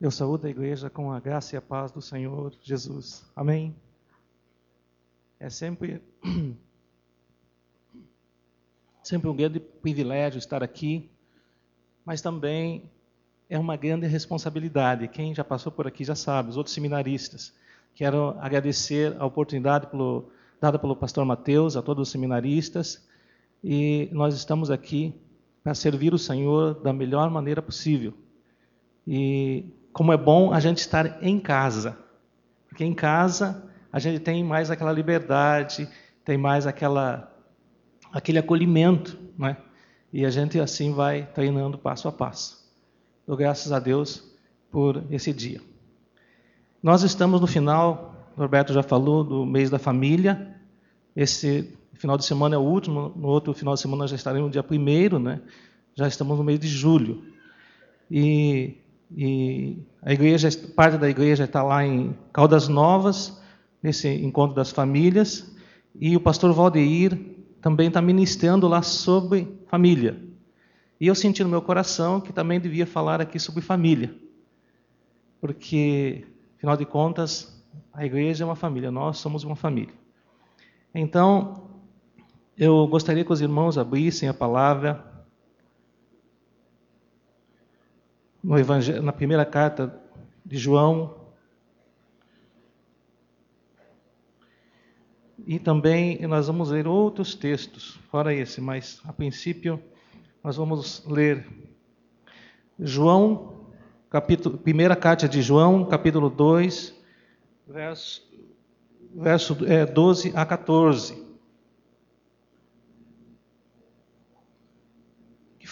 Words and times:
Eu 0.00 0.10
saúdo 0.10 0.46
a 0.46 0.50
igreja 0.50 0.90
com 0.90 1.12
a 1.12 1.20
graça 1.20 1.54
e 1.54 1.58
a 1.58 1.62
paz 1.62 1.92
do 1.92 2.02
Senhor 2.02 2.52
Jesus. 2.60 3.24
Amém. 3.34 3.74
É 5.38 5.48
sempre 5.48 6.02
sempre 9.02 9.28
um 9.28 9.36
grande 9.36 9.60
privilégio 9.60 10.38
estar 10.38 10.64
aqui, 10.64 11.08
mas 12.04 12.20
também 12.20 12.90
é 13.48 13.58
uma 13.58 13.76
grande 13.76 14.06
responsabilidade. 14.06 15.06
Quem 15.06 15.34
já 15.34 15.44
passou 15.44 15.70
por 15.70 15.86
aqui 15.86 16.02
já 16.04 16.16
sabe, 16.16 16.50
os 16.50 16.56
outros 16.56 16.74
seminaristas. 16.74 17.54
Quero 17.94 18.30
agradecer 18.40 19.14
a 19.18 19.24
oportunidade 19.24 19.86
pelo, 19.86 20.28
dada 20.60 20.78
pelo 20.78 20.96
pastor 20.96 21.24
Mateus, 21.24 21.76
a 21.76 21.82
todos 21.82 22.08
os 22.08 22.12
seminaristas, 22.12 23.06
e 23.62 24.08
nós 24.10 24.34
estamos 24.34 24.70
aqui 24.70 25.14
para 25.62 25.74
servir 25.74 26.12
o 26.12 26.18
Senhor 26.18 26.74
da 26.82 26.92
melhor 26.92 27.30
maneira 27.30 27.62
possível. 27.62 28.12
E 29.06 29.64
como 29.94 30.12
é 30.12 30.16
bom 30.16 30.52
a 30.52 30.58
gente 30.58 30.78
estar 30.78 31.22
em 31.22 31.38
casa, 31.38 31.96
porque 32.68 32.84
em 32.84 32.92
casa 32.92 33.70
a 33.92 34.00
gente 34.00 34.18
tem 34.18 34.42
mais 34.42 34.68
aquela 34.68 34.92
liberdade, 34.92 35.88
tem 36.24 36.36
mais 36.36 36.66
aquela 36.66 37.32
aquele 38.12 38.38
acolhimento, 38.38 39.16
né? 39.38 39.56
E 40.12 40.26
a 40.26 40.30
gente 40.30 40.58
assim 40.58 40.92
vai 40.92 41.26
treinando 41.32 41.78
passo 41.78 42.08
a 42.08 42.12
passo. 42.12 42.70
Dou 43.26 43.36
graças 43.36 43.70
a 43.72 43.78
Deus 43.78 44.22
por 44.70 45.04
esse 45.10 45.32
dia. 45.32 45.60
Nós 46.82 47.02
estamos 47.02 47.40
no 47.40 47.46
final, 47.46 48.32
Roberto 48.36 48.72
já 48.72 48.82
falou, 48.82 49.24
do 49.24 49.46
mês 49.46 49.70
da 49.70 49.78
família. 49.78 50.56
Esse 51.16 51.72
final 51.94 52.18
de 52.18 52.24
semana 52.24 52.56
é 52.56 52.58
o 52.58 52.62
último, 52.62 53.12
no 53.16 53.28
outro 53.28 53.54
final 53.54 53.74
de 53.74 53.80
semana 53.80 54.06
já 54.08 54.16
estaremos 54.16 54.46
no 54.46 54.52
dia 54.52 54.62
primeiro, 54.62 55.18
né? 55.18 55.40
Já 55.94 56.08
estamos 56.08 56.36
no 56.36 56.44
mês 56.44 56.58
de 56.58 56.68
julho. 56.68 57.24
E, 58.10 58.76
e 59.10 59.78
a 60.02 60.12
igreja, 60.12 60.48
parte 60.74 60.98
da 60.98 61.08
igreja 61.08 61.44
está 61.44 61.62
lá 61.62 61.84
em 61.84 62.16
Caldas 62.32 62.68
Novas, 62.68 63.40
nesse 63.82 64.08
encontro 64.08 64.54
das 64.54 64.70
famílias, 64.70 65.54
e 65.98 66.16
o 66.16 66.20
pastor 66.20 66.52
Valdeir 66.52 67.18
também 67.60 67.88
está 67.88 68.02
ministrando 68.02 68.66
lá 68.66 68.82
sobre 68.82 69.48
família. 69.68 70.20
E 71.00 71.06
eu 71.06 71.14
senti 71.14 71.42
no 71.42 71.50
meu 71.50 71.62
coração 71.62 72.20
que 72.20 72.32
também 72.32 72.60
devia 72.60 72.86
falar 72.86 73.20
aqui 73.20 73.38
sobre 73.38 73.60
família. 73.60 74.14
Porque, 75.40 76.26
afinal 76.56 76.76
de 76.76 76.84
contas, 76.84 77.62
a 77.92 78.04
igreja 78.04 78.44
é 78.44 78.46
uma 78.46 78.56
família, 78.56 78.90
nós 78.90 79.18
somos 79.18 79.44
uma 79.44 79.56
família. 79.56 79.94
Então, 80.94 81.68
eu 82.56 82.86
gostaria 82.86 83.24
que 83.24 83.32
os 83.32 83.40
irmãos 83.40 83.76
abrissem 83.76 84.28
a 84.28 84.34
palavra 84.34 85.13
no 88.44 88.56
na 89.02 89.12
primeira 89.12 89.44
carta 89.44 90.00
de 90.44 90.56
João. 90.56 91.24
E 95.46 95.58
também 95.58 96.24
nós 96.26 96.46
vamos 96.46 96.70
ler 96.70 96.86
outros 96.86 97.34
textos, 97.34 97.98
fora 98.10 98.32
esse, 98.32 98.60
mas 98.60 99.00
a 99.04 99.12
princípio 99.12 99.82
nós 100.42 100.56
vamos 100.56 101.04
ler 101.06 101.46
João, 102.78 103.66
capítulo, 104.10 104.58
primeira 104.58 104.94
carta 104.94 105.28
de 105.28 105.42
João, 105.42 105.84
capítulo 105.84 106.30
2, 106.30 106.94
verso, 107.66 108.22
verso 109.14 109.56
é, 109.66 109.84
12 109.84 110.32
a 110.36 110.46
14. 110.46 111.24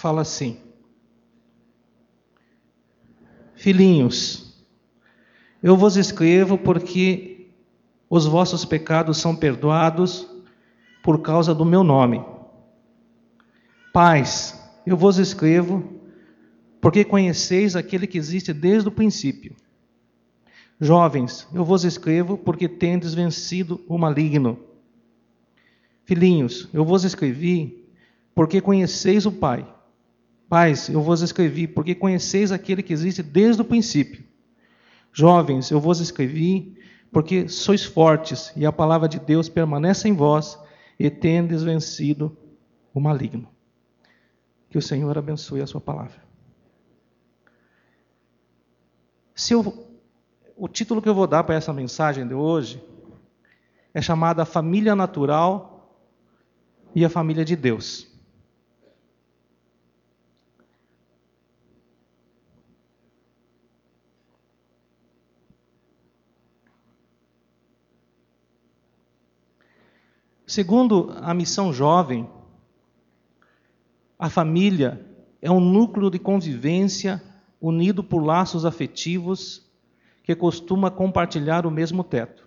fala 0.02 0.22
assim: 0.22 0.60
Filhinhos, 3.62 4.60
eu 5.62 5.76
vos 5.76 5.96
escrevo 5.96 6.58
porque 6.58 7.46
os 8.10 8.26
vossos 8.26 8.64
pecados 8.64 9.18
são 9.18 9.36
perdoados 9.36 10.26
por 11.00 11.22
causa 11.22 11.54
do 11.54 11.64
meu 11.64 11.84
nome. 11.84 12.24
Pais, 13.92 14.60
eu 14.84 14.96
vos 14.96 15.16
escrevo 15.16 15.84
porque 16.80 17.04
conheceis 17.04 17.76
aquele 17.76 18.08
que 18.08 18.18
existe 18.18 18.52
desde 18.52 18.88
o 18.88 18.90
princípio. 18.90 19.54
Jovens, 20.80 21.46
eu 21.54 21.64
vos 21.64 21.84
escrevo 21.84 22.36
porque 22.36 22.68
tendes 22.68 23.14
vencido 23.14 23.80
o 23.86 23.96
maligno. 23.96 24.58
Filhinhos, 26.04 26.68
eu 26.72 26.84
vos 26.84 27.04
escrevi 27.04 27.86
porque 28.34 28.60
conheceis 28.60 29.24
o 29.24 29.30
Pai. 29.30 29.64
Pais, 30.52 30.90
eu 30.90 31.00
vos 31.00 31.22
escrevi, 31.22 31.66
porque 31.66 31.94
conheceis 31.94 32.52
aquele 32.52 32.82
que 32.82 32.92
existe 32.92 33.22
desde 33.22 33.62
o 33.62 33.64
princípio. 33.64 34.22
Jovens, 35.10 35.70
eu 35.70 35.80
vos 35.80 35.98
escrevi, 35.98 36.76
porque 37.10 37.48
sois 37.48 37.86
fortes, 37.86 38.52
e 38.54 38.66
a 38.66 38.70
palavra 38.70 39.08
de 39.08 39.18
Deus 39.18 39.48
permanece 39.48 40.10
em 40.10 40.12
vós, 40.12 40.58
e 40.98 41.08
tendes 41.08 41.62
vencido 41.62 42.36
o 42.92 43.00
maligno. 43.00 43.48
Que 44.68 44.76
o 44.76 44.82
Senhor 44.82 45.16
abençoe 45.16 45.62
a 45.62 45.66
sua 45.66 45.80
palavra. 45.80 46.22
Se 49.34 49.54
eu, 49.54 49.88
o 50.54 50.68
título 50.68 51.00
que 51.00 51.08
eu 51.08 51.14
vou 51.14 51.26
dar 51.26 51.44
para 51.44 51.54
essa 51.54 51.72
mensagem 51.72 52.28
de 52.28 52.34
hoje 52.34 52.84
é 53.94 54.02
chamada 54.02 54.44
Família 54.44 54.94
Natural 54.94 55.96
e 56.94 57.06
a 57.06 57.08
Família 57.08 57.42
de 57.42 57.56
Deus. 57.56 58.11
Segundo 70.52 71.10
a 71.22 71.32
missão 71.32 71.72
jovem, 71.72 72.28
a 74.18 74.28
família 74.28 75.02
é 75.40 75.50
um 75.50 75.58
núcleo 75.58 76.10
de 76.10 76.18
convivência 76.18 77.22
unido 77.58 78.04
por 78.04 78.22
laços 78.22 78.66
afetivos 78.66 79.66
que 80.22 80.36
costuma 80.36 80.90
compartilhar 80.90 81.64
o 81.64 81.70
mesmo 81.70 82.04
teto. 82.04 82.46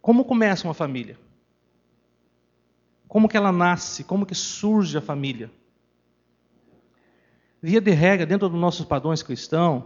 Como 0.00 0.24
começa 0.24 0.68
uma 0.68 0.72
família? 0.72 1.18
Como 3.08 3.28
que 3.28 3.36
ela 3.36 3.50
nasce? 3.50 4.04
Como 4.04 4.24
que 4.24 4.36
surge 4.36 4.96
a 4.98 5.00
família? 5.00 5.50
Via 7.60 7.80
de 7.80 7.90
regra, 7.90 8.24
dentro 8.24 8.48
dos 8.48 8.60
nossos 8.60 8.86
padrões 8.86 9.20
cristãos, 9.20 9.82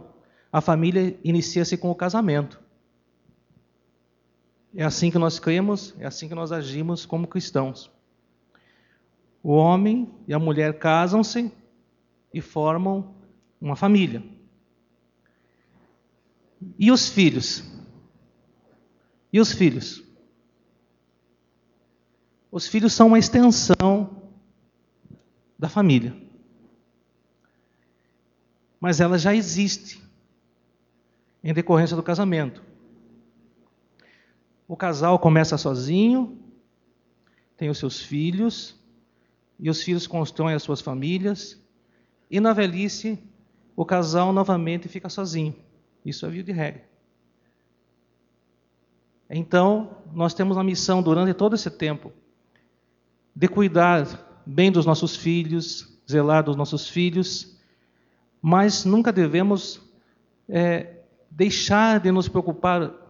a 0.53 0.61
família 0.61 1.19
inicia-se 1.23 1.75
com 1.75 1.89
o 1.89 1.95
casamento. 1.95 2.63
É 4.75 4.83
assim 4.83 5.09
que 5.09 5.17
nós 5.17 5.39
cremos, 5.39 5.95
é 5.97 6.05
assim 6.05 6.27
que 6.27 6.35
nós 6.35 6.51
agimos 6.51 7.05
como 7.05 7.27
cristãos. 7.27 7.89
O 9.41 9.53
homem 9.53 10.13
e 10.27 10.33
a 10.33 10.39
mulher 10.39 10.77
casam-se 10.77 11.51
e 12.33 12.41
formam 12.41 13.15
uma 13.61 13.75
família. 13.75 14.21
E 16.77 16.91
os 16.91 17.07
filhos? 17.07 17.63
E 19.31 19.39
os 19.39 19.53
filhos? 19.53 20.03
Os 22.51 22.67
filhos 22.67 22.91
são 22.91 23.07
uma 23.07 23.19
extensão 23.19 24.29
da 25.57 25.69
família. 25.69 26.15
Mas 28.79 28.99
ela 28.99 29.17
já 29.17 29.33
existe 29.33 30.01
em 31.43 31.53
decorrência 31.53 31.95
do 31.95 32.03
casamento. 32.03 32.74
O 34.67 34.75
casal 34.75 35.19
começa 35.19 35.57
sozinho, 35.57 36.39
tem 37.55 37.69
os 37.69 37.77
seus 37.77 38.01
filhos, 38.01 38.75
e 39.59 39.69
os 39.69 39.81
filhos 39.81 40.07
constroem 40.07 40.55
as 40.55 40.63
suas 40.63 40.81
famílias, 40.81 41.61
e 42.29 42.39
na 42.39 42.53
velhice 42.53 43.21
o 43.75 43.85
casal 43.85 44.33
novamente 44.33 44.87
fica 44.87 45.09
sozinho. 45.09 45.55
Isso 46.03 46.25
é 46.25 46.29
via 46.29 46.43
de 46.43 46.51
regra. 46.51 46.83
Então, 49.29 49.97
nós 50.13 50.33
temos 50.33 50.57
a 50.57 50.63
missão 50.63 51.01
durante 51.01 51.33
todo 51.33 51.55
esse 51.55 51.69
tempo 51.69 52.11
de 53.35 53.47
cuidar 53.47 54.41
bem 54.45 54.71
dos 54.71 54.85
nossos 54.85 55.15
filhos, 55.15 55.99
zelar 56.09 56.43
dos 56.43 56.55
nossos 56.55 56.87
filhos, 56.87 57.59
mas 58.41 58.85
nunca 58.85 59.11
devemos 59.11 59.81
é, 60.47 61.01
deixar 61.29 61.99
de 61.99 62.11
nos 62.11 62.27
preocupar 62.27 63.04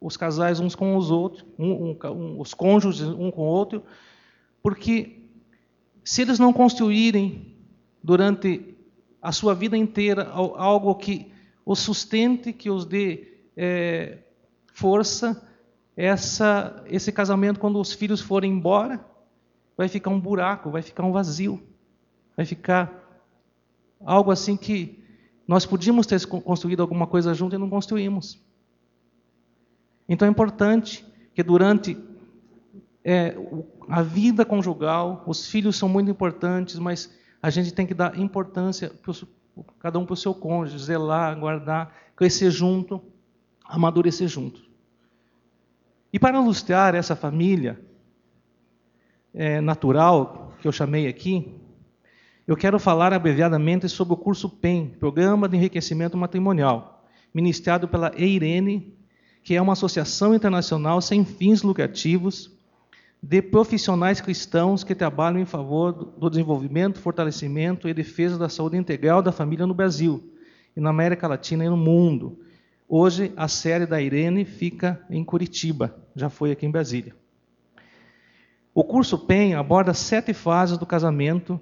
os 0.00 0.16
casais 0.16 0.60
uns 0.60 0.74
com 0.74 0.96
os 0.96 1.10
outros, 1.10 1.44
um, 1.58 1.96
um, 2.04 2.40
os 2.40 2.54
cônjuges 2.54 3.08
um 3.08 3.30
com 3.30 3.42
o 3.42 3.46
outro, 3.46 3.82
porque 4.62 5.20
se 6.04 6.22
eles 6.22 6.38
não 6.38 6.52
construírem 6.52 7.56
durante 8.02 8.74
a 9.20 9.32
sua 9.32 9.54
vida 9.54 9.76
inteira 9.76 10.28
algo 10.30 10.94
que 10.94 11.30
os 11.64 11.78
sustente, 11.78 12.52
que 12.52 12.70
os 12.70 12.84
dê 12.84 13.28
é, 13.56 14.18
força, 14.72 15.46
essa, 15.96 16.82
esse 16.86 17.12
casamento, 17.12 17.60
quando 17.60 17.78
os 17.78 17.92
filhos 17.92 18.20
forem 18.20 18.52
embora, 18.52 19.04
vai 19.76 19.88
ficar 19.88 20.10
um 20.10 20.20
buraco, 20.20 20.70
vai 20.70 20.82
ficar 20.82 21.04
um 21.04 21.12
vazio, 21.12 21.62
vai 22.36 22.46
ficar 22.46 23.00
algo 24.04 24.30
assim 24.30 24.56
que 24.56 25.02
nós 25.46 25.66
podíamos 25.66 26.06
ter 26.06 26.24
construído 26.26 26.80
alguma 26.80 27.06
coisa 27.06 27.34
junto 27.34 27.54
e 27.54 27.58
não 27.58 27.68
construímos. 27.68 28.49
Então 30.10 30.26
é 30.26 30.30
importante 30.30 31.06
que 31.32 31.40
durante 31.40 31.96
é, 33.04 33.36
a 33.88 34.02
vida 34.02 34.44
conjugal, 34.44 35.22
os 35.24 35.46
filhos 35.46 35.76
são 35.76 35.88
muito 35.88 36.10
importantes, 36.10 36.80
mas 36.80 37.16
a 37.40 37.48
gente 37.48 37.72
tem 37.72 37.86
que 37.86 37.94
dar 37.94 38.18
importância, 38.18 38.90
pro, 38.90 39.14
cada 39.78 40.00
um 40.00 40.04
para 40.04 40.14
o 40.14 40.16
seu 40.16 40.34
cônjuge, 40.34 40.84
zelar, 40.84 41.38
guardar, 41.38 41.94
crescer 42.16 42.50
junto, 42.50 43.00
amadurecer 43.64 44.26
junto. 44.26 44.68
E 46.12 46.18
para 46.18 46.38
ilustrar 46.38 46.96
essa 46.96 47.14
família 47.14 47.80
é, 49.32 49.60
natural 49.60 50.52
que 50.60 50.66
eu 50.66 50.72
chamei 50.72 51.06
aqui, 51.06 51.54
eu 52.48 52.56
quero 52.56 52.80
falar 52.80 53.12
abreviadamente 53.12 53.88
sobre 53.88 54.14
o 54.14 54.16
curso 54.16 54.50
PEN, 54.50 54.88
Programa 54.98 55.48
de 55.48 55.56
Enriquecimento 55.56 56.16
Matrimonial, 56.16 57.06
ministrado 57.32 57.86
pela 57.86 58.12
EIRENE, 58.16 58.98
que 59.42 59.54
é 59.54 59.62
uma 59.62 59.72
associação 59.72 60.34
internacional 60.34 61.00
sem 61.00 61.24
fins 61.24 61.62
lucrativos 61.62 62.50
de 63.22 63.42
profissionais 63.42 64.20
cristãos 64.20 64.82
que 64.82 64.94
trabalham 64.94 65.40
em 65.40 65.46
favor 65.46 65.92
do 65.92 66.30
desenvolvimento, 66.30 66.98
fortalecimento 66.98 67.88
e 67.88 67.94
defesa 67.94 68.38
da 68.38 68.48
saúde 68.48 68.76
integral 68.76 69.22
da 69.22 69.32
família 69.32 69.66
no 69.66 69.74
Brasil, 69.74 70.32
e 70.76 70.80
na 70.80 70.90
América 70.90 71.28
Latina 71.28 71.64
e 71.64 71.68
no 71.68 71.76
mundo. 71.76 72.38
Hoje, 72.88 73.32
a 73.36 73.46
série 73.46 73.86
da 73.86 74.00
Irene 74.00 74.44
fica 74.44 75.04
em 75.10 75.22
Curitiba, 75.22 75.94
já 76.16 76.30
foi 76.30 76.50
aqui 76.50 76.64
em 76.64 76.70
Brasília. 76.70 77.14
O 78.74 78.84
curso 78.84 79.18
PEN 79.18 79.54
aborda 79.54 79.92
sete 79.92 80.32
fases 80.32 80.78
do 80.78 80.86
casamento, 80.86 81.60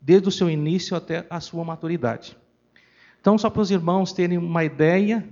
desde 0.00 0.28
o 0.28 0.32
seu 0.32 0.50
início 0.50 0.96
até 0.96 1.24
a 1.30 1.40
sua 1.40 1.64
maturidade. 1.64 2.36
Então, 3.20 3.38
só 3.38 3.48
para 3.48 3.62
os 3.62 3.70
irmãos 3.70 4.12
terem 4.12 4.36
uma 4.36 4.64
ideia 4.64 5.26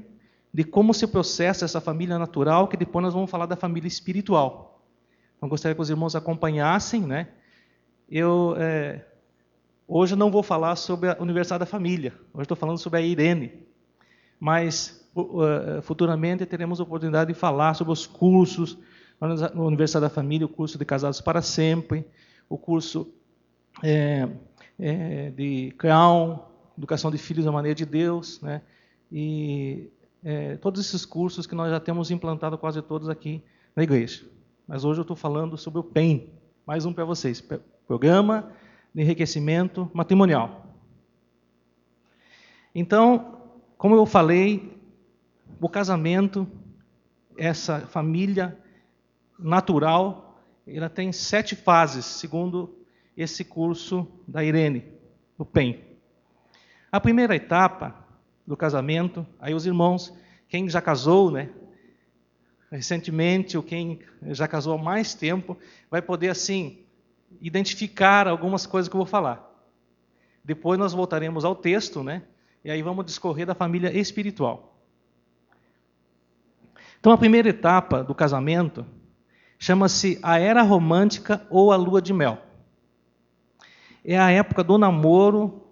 de 0.52 0.64
como 0.64 0.93
se 0.93 1.06
processa 1.06 1.64
essa 1.64 1.81
família 1.81 2.19
natural, 2.19 2.69
que 2.69 2.76
depois 2.76 3.05
nós 3.05 3.14
vamos 3.14 3.31
falar 3.31 3.47
da 3.47 3.56
família 3.56 3.87
espiritual. 3.87 4.82
Então, 5.37 5.49
gostaria 5.49 5.75
que 5.75 5.81
os 5.81 5.91
irmãos 5.91 6.17
acompanhassem. 6.17 7.02
Né? 7.02 7.29
Eu 8.11 8.55
é, 8.58 9.05
hoje 9.87 10.17
não 10.17 10.31
vou 10.31 10.43
falar 10.43 10.76
sobre 10.76 11.11
a 11.11 11.17
Universidade 11.20 11.61
da 11.61 11.67
Família. 11.67 12.12
Hoje 12.35 12.43
estou 12.43 12.56
falando 12.56 12.79
sobre 12.79 12.99
a 12.99 13.02
Irene. 13.02 13.67
Mas 14.38 15.08
uh, 15.14 15.81
futuramente 15.82 16.44
teremos 16.47 16.81
a 16.81 16.82
oportunidade 16.82 17.32
de 17.32 17.38
falar 17.38 17.75
sobre 17.75 17.93
os 17.93 18.06
cursos 18.06 18.79
na 19.20 19.50
Universidade 19.62 20.05
da 20.05 20.11
Família, 20.11 20.47
o 20.47 20.49
curso 20.49 20.79
de 20.79 20.85
Casados 20.85 21.20
para 21.20 21.43
Sempre, 21.43 22.06
o 22.49 22.56
curso 22.56 23.12
é, 23.82 24.26
é, 24.79 25.31
de 25.31 25.75
Crown, 25.76 26.38
Educação 26.76 27.11
de 27.11 27.19
Filhos 27.19 27.44
da 27.44 27.52
Maneira 27.52 27.75
de 27.75 27.85
Deus, 27.85 28.41
né? 28.41 28.62
e 29.12 29.91
é, 30.22 30.56
todos 30.56 30.81
esses 30.81 31.05
cursos 31.05 31.46
que 31.46 31.55
nós 31.55 31.70
já 31.70 31.81
temos 31.81 32.11
implantado 32.11 32.58
quase 32.58 32.82
todos 32.82 33.08
aqui 33.08 33.43
na 33.75 33.82
igreja 33.82 34.25
mas 34.70 34.84
hoje 34.84 35.00
eu 35.00 35.02
estou 35.02 35.17
falando 35.17 35.58
sobre 35.58 35.81
o 35.81 35.82
PEN. 35.82 36.28
Mais 36.64 36.87
um 36.87 36.93
para 36.93 37.05
vocês: 37.05 37.44
Programa 37.88 38.52
de 38.94 39.02
Enriquecimento 39.02 39.90
Matrimonial. 39.93 40.64
Então, 42.72 43.43
como 43.76 43.96
eu 43.96 44.06
falei, 44.06 44.81
o 45.61 45.69
casamento, 45.69 46.46
essa 47.37 47.81
família 47.81 48.56
natural, 49.37 50.40
ela 50.64 50.88
tem 50.88 51.11
sete 51.11 51.56
fases, 51.56 52.05
segundo 52.05 52.78
esse 53.16 53.44
curso 53.44 54.06
da 54.28 54.44
Irene, 54.44 54.84
do 55.37 55.44
PEN. 55.44 55.81
A 56.93 57.00
primeira 57.00 57.34
etapa 57.34 58.00
do 58.50 58.56
casamento, 58.56 59.25
aí 59.38 59.55
os 59.55 59.64
irmãos, 59.64 60.12
quem 60.49 60.69
já 60.69 60.81
casou, 60.82 61.31
né, 61.31 61.50
recentemente, 62.69 63.56
ou 63.56 63.62
quem 63.62 64.00
já 64.31 64.49
casou 64.49 64.75
há 64.75 64.82
mais 64.82 65.14
tempo, 65.14 65.56
vai 65.88 66.02
poder, 66.02 66.31
assim, 66.31 66.85
identificar 67.41 68.26
algumas 68.26 68.67
coisas 68.67 68.88
que 68.88 68.97
eu 68.97 68.99
vou 68.99 69.06
falar. 69.06 69.49
Depois 70.44 70.81
nós 70.81 70.93
voltaremos 70.93 71.44
ao 71.44 71.55
texto, 71.55 72.02
né? 72.02 72.25
E 72.64 72.73
aí 72.73 72.82
vamos 72.82 73.06
discorrer 73.06 73.47
da 73.47 73.55
família 73.55 73.97
espiritual. 73.97 74.76
Então, 76.99 77.12
a 77.12 77.19
primeira 77.19 77.50
etapa 77.50 78.02
do 78.02 78.17
casamento 78.17 78.85
chama-se 79.61 80.19
a 80.25 80.41
era 80.41 80.62
romântica 80.62 81.47
ou 81.50 81.70
a 81.70 81.76
lua 81.76 82.02
de 82.02 82.12
mel. 82.12 82.38
É 84.05 84.19
a 84.19 84.32
época 84.32 84.64
do 84.64 84.76
namoro 84.76 85.69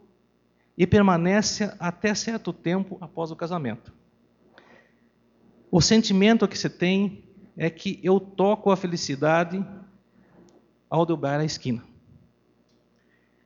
e 0.78 0.86
permanece 0.86 1.74
até 1.80 2.14
certo 2.14 2.52
tempo 2.52 2.96
após 3.00 3.32
o 3.32 3.36
casamento. 3.36 3.92
O 5.72 5.80
sentimento 5.80 6.46
que 6.46 6.56
você 6.56 6.70
tem 6.70 7.24
é 7.56 7.68
que 7.68 7.98
eu 8.00 8.20
toco 8.20 8.70
a 8.70 8.76
felicidade 8.76 9.66
ao 10.88 11.04
dobrar 11.04 11.40
a 11.40 11.44
esquina. 11.44 11.82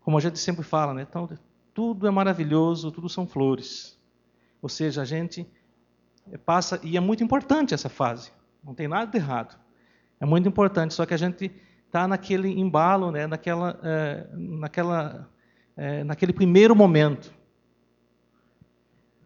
Como 0.03 0.19
a 0.19 0.21
gente 0.21 0.39
sempre 0.39 0.63
fala, 0.63 0.93
né? 0.93 1.07
Então, 1.09 1.27
tudo 1.73 2.07
é 2.07 2.11
maravilhoso, 2.11 2.93
tudo 2.93 3.09
são 3.09 3.27
flores. 3.27 3.99
Ou 4.61 4.69
seja, 4.69 5.01
a 5.01 5.05
gente 5.07 5.47
passa, 6.45 6.79
e 6.83 6.99
é 6.99 7.01
muito 7.01 7.25
importante 7.25 7.73
essa 7.73 7.89
fase, 7.89 8.31
não 8.63 8.75
tem 8.75 8.87
nada 8.87 9.11
de 9.11 9.17
errado. 9.17 9.59
É 10.21 10.27
muito 10.27 10.47
importante, 10.47 10.93
só 10.93 11.07
que 11.07 11.15
a 11.15 11.17
gente 11.17 11.51
está 11.87 12.07
naquele 12.07 12.49
embalo, 12.49 13.11
né? 13.11 13.27
naquela, 13.27 13.81
é, 13.83 14.29
naquela, 14.35 15.32
é, 15.77 16.05
naquele 16.05 16.33
primeiro 16.33 16.75
momento. 16.75 17.33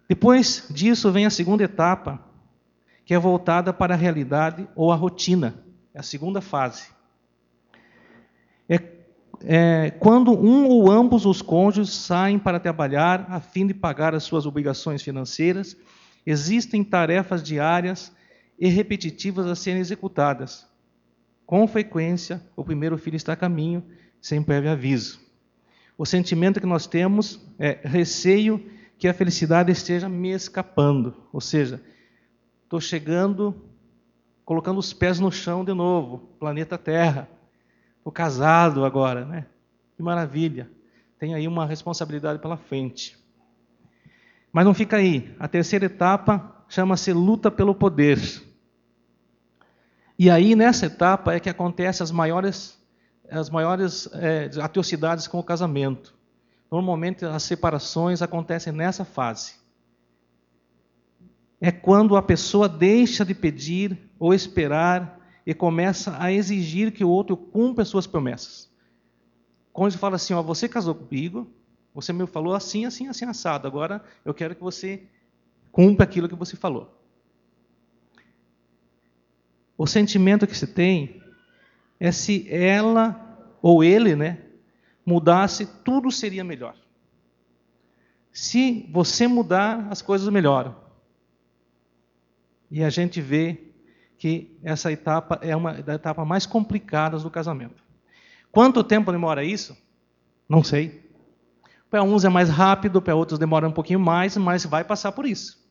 Depois 0.08 0.66
disso 0.70 1.10
vem 1.10 1.26
a 1.26 1.30
segunda 1.30 1.64
etapa, 1.64 2.20
que 3.04 3.14
é 3.14 3.18
voltada 3.18 3.72
para 3.72 3.94
a 3.94 3.96
realidade 3.96 4.68
ou 4.74 4.92
a 4.92 4.96
rotina. 4.96 5.64
É 5.92 6.00
a 6.00 6.02
segunda 6.02 6.40
fase. 6.40 6.88
É, 8.68 8.80
é, 9.42 9.90
quando 9.98 10.32
um 10.32 10.66
ou 10.66 10.90
ambos 10.90 11.26
os 11.26 11.42
cônjuges 11.42 11.94
saem 11.94 12.38
para 12.38 12.60
trabalhar 12.60 13.26
a 13.28 13.40
fim 13.40 13.66
de 13.66 13.74
pagar 13.74 14.14
as 14.14 14.24
suas 14.24 14.46
obrigações 14.46 15.02
financeiras, 15.02 15.76
existem 16.24 16.82
tarefas 16.84 17.42
diárias 17.42 18.12
e 18.58 18.68
repetitivas 18.68 19.46
a 19.46 19.54
serem 19.54 19.80
executadas. 19.80 20.66
Com 21.44 21.66
frequência, 21.68 22.42
o 22.56 22.64
primeiro 22.64 22.98
filho 22.98 23.16
está 23.16 23.34
a 23.34 23.36
caminho, 23.36 23.84
sem 24.20 24.42
prévio 24.42 24.70
aviso. 24.70 25.25
O 25.96 26.04
sentimento 26.04 26.60
que 26.60 26.66
nós 26.66 26.86
temos 26.86 27.40
é 27.58 27.78
receio 27.82 28.70
que 28.98 29.08
a 29.08 29.14
felicidade 29.14 29.72
esteja 29.72 30.08
me 30.08 30.30
escapando, 30.30 31.14
ou 31.32 31.40
seja, 31.40 31.82
Estou 32.66 32.80
chegando, 32.80 33.54
colocando 34.44 34.78
os 34.78 34.92
pés 34.92 35.20
no 35.20 35.30
chão 35.30 35.64
de 35.64 35.72
novo, 35.72 36.18
planeta 36.36 36.76
Terra. 36.76 37.28
Estou 37.98 38.12
casado 38.12 38.84
agora, 38.84 39.24
né? 39.24 39.46
Que 39.96 40.02
maravilha. 40.02 40.68
Tem 41.16 41.32
aí 41.32 41.46
uma 41.46 41.64
responsabilidade 41.64 42.40
pela 42.40 42.56
frente. 42.56 43.16
Mas 44.52 44.64
não 44.64 44.74
fica 44.74 44.96
aí. 44.96 45.32
A 45.38 45.46
terceira 45.46 45.86
etapa 45.86 46.64
chama-se 46.68 47.12
luta 47.12 47.52
pelo 47.52 47.72
poder. 47.72 48.18
E 50.18 50.28
aí, 50.28 50.56
nessa 50.56 50.86
etapa, 50.86 51.34
é 51.34 51.38
que 51.38 51.48
acontecem 51.48 52.02
as 52.02 52.10
maiores, 52.10 52.76
as 53.30 53.50
maiores 53.50 54.08
é, 54.12 54.50
atrocidades 54.60 55.26
com 55.26 55.38
o 55.38 55.44
casamento. 55.44 56.14
Normalmente, 56.70 57.24
as 57.24 57.42
separações 57.42 58.22
acontecem 58.22 58.72
nessa 58.72 59.04
fase 59.04 59.66
é 61.60 61.70
quando 61.70 62.16
a 62.16 62.22
pessoa 62.22 62.68
deixa 62.68 63.24
de 63.24 63.34
pedir 63.34 63.98
ou 64.18 64.34
esperar 64.34 65.18
e 65.44 65.54
começa 65.54 66.16
a 66.20 66.30
exigir 66.30 66.92
que 66.92 67.04
o 67.04 67.08
outro 67.08 67.36
cumpra 67.36 67.82
as 67.82 67.88
suas 67.88 68.06
promessas. 68.06 68.70
Quando 69.72 69.92
ele 69.92 69.98
fala 69.98 70.16
assim, 70.16 70.34
ó, 70.34 70.42
você 70.42 70.68
casou 70.68 70.94
comigo, 70.94 71.50
você 71.94 72.12
me 72.12 72.26
falou 72.26 72.54
assim, 72.54 72.84
assim, 72.84 73.08
assim, 73.08 73.24
assado, 73.24 73.66
agora 73.66 74.02
eu 74.24 74.34
quero 74.34 74.54
que 74.54 74.62
você 74.62 75.04
cumpra 75.72 76.04
aquilo 76.04 76.28
que 76.28 76.34
você 76.34 76.56
falou. 76.56 76.92
O 79.78 79.86
sentimento 79.86 80.46
que 80.46 80.56
se 80.56 80.66
tem 80.66 81.22
é 81.98 82.12
se 82.12 82.46
ela 82.52 83.22
ou 83.62 83.82
ele, 83.82 84.14
né, 84.14 84.38
mudasse, 85.04 85.66
tudo 85.84 86.10
seria 86.10 86.44
melhor. 86.44 86.74
Se 88.32 88.86
você 88.92 89.26
mudar, 89.26 89.86
as 89.90 90.02
coisas 90.02 90.28
melhoram. 90.28 90.76
E 92.70 92.82
a 92.82 92.90
gente 92.90 93.20
vê 93.20 93.72
que 94.18 94.58
essa 94.62 94.90
etapa 94.92 95.38
é 95.42 95.54
uma 95.54 95.74
das 95.74 95.96
etapas 95.96 96.26
mais 96.26 96.44
complicadas 96.44 97.22
do 97.22 97.30
casamento. 97.30 97.82
Quanto 98.50 98.82
tempo 98.82 99.12
demora 99.12 99.44
isso? 99.44 99.76
Não 100.48 100.62
sei. 100.62 101.10
Para 101.90 102.02
uns 102.02 102.24
é 102.24 102.28
mais 102.28 102.48
rápido, 102.48 103.00
para 103.00 103.14
outros 103.14 103.38
demora 103.38 103.68
um 103.68 103.72
pouquinho 103.72 104.00
mais, 104.00 104.36
mas 104.36 104.64
vai 104.64 104.84
passar 104.84 105.12
por 105.12 105.26
isso. 105.26 105.64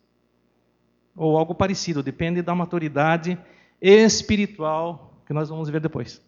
Ou 1.16 1.38
algo 1.38 1.54
parecido, 1.54 2.02
depende 2.02 2.42
da 2.42 2.56
maturidade 2.56 3.38
espiritual 3.82 5.15
que 5.26 5.34
nós 5.34 5.50
vamos 5.50 5.70
ver 5.70 5.82
depois. 5.82 6.22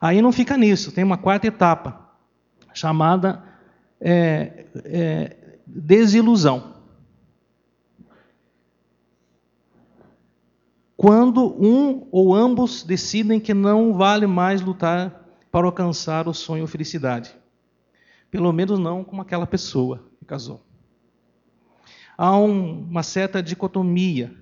Aí 0.00 0.22
não 0.22 0.32
fica 0.32 0.56
nisso, 0.56 0.92
tem 0.92 1.02
uma 1.02 1.18
quarta 1.18 1.46
etapa, 1.46 2.12
chamada 2.72 3.42
é, 4.00 4.66
é, 4.84 5.58
desilusão. 5.66 6.74
Quando 10.96 11.54
um 11.62 12.08
ou 12.10 12.34
ambos 12.34 12.82
decidem 12.82 13.38
que 13.38 13.54
não 13.54 13.94
vale 13.94 14.26
mais 14.26 14.60
lutar 14.60 15.18
para 15.50 15.66
alcançar 15.66 16.28
o 16.28 16.34
sonho 16.34 16.62
ou 16.62 16.68
felicidade. 16.68 17.34
Pelo 18.30 18.52
menos 18.52 18.78
não 18.78 19.02
com 19.04 19.20
aquela 19.20 19.46
pessoa 19.46 20.04
que 20.18 20.24
casou. 20.24 20.60
Há 22.16 22.36
um, 22.36 22.82
uma 22.82 23.02
certa 23.02 23.42
dicotomia. 23.42 24.34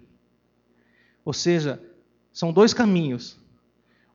Ou 1.26 1.32
seja, 1.32 1.82
são 2.32 2.52
dois 2.52 2.72
caminhos. 2.72 3.36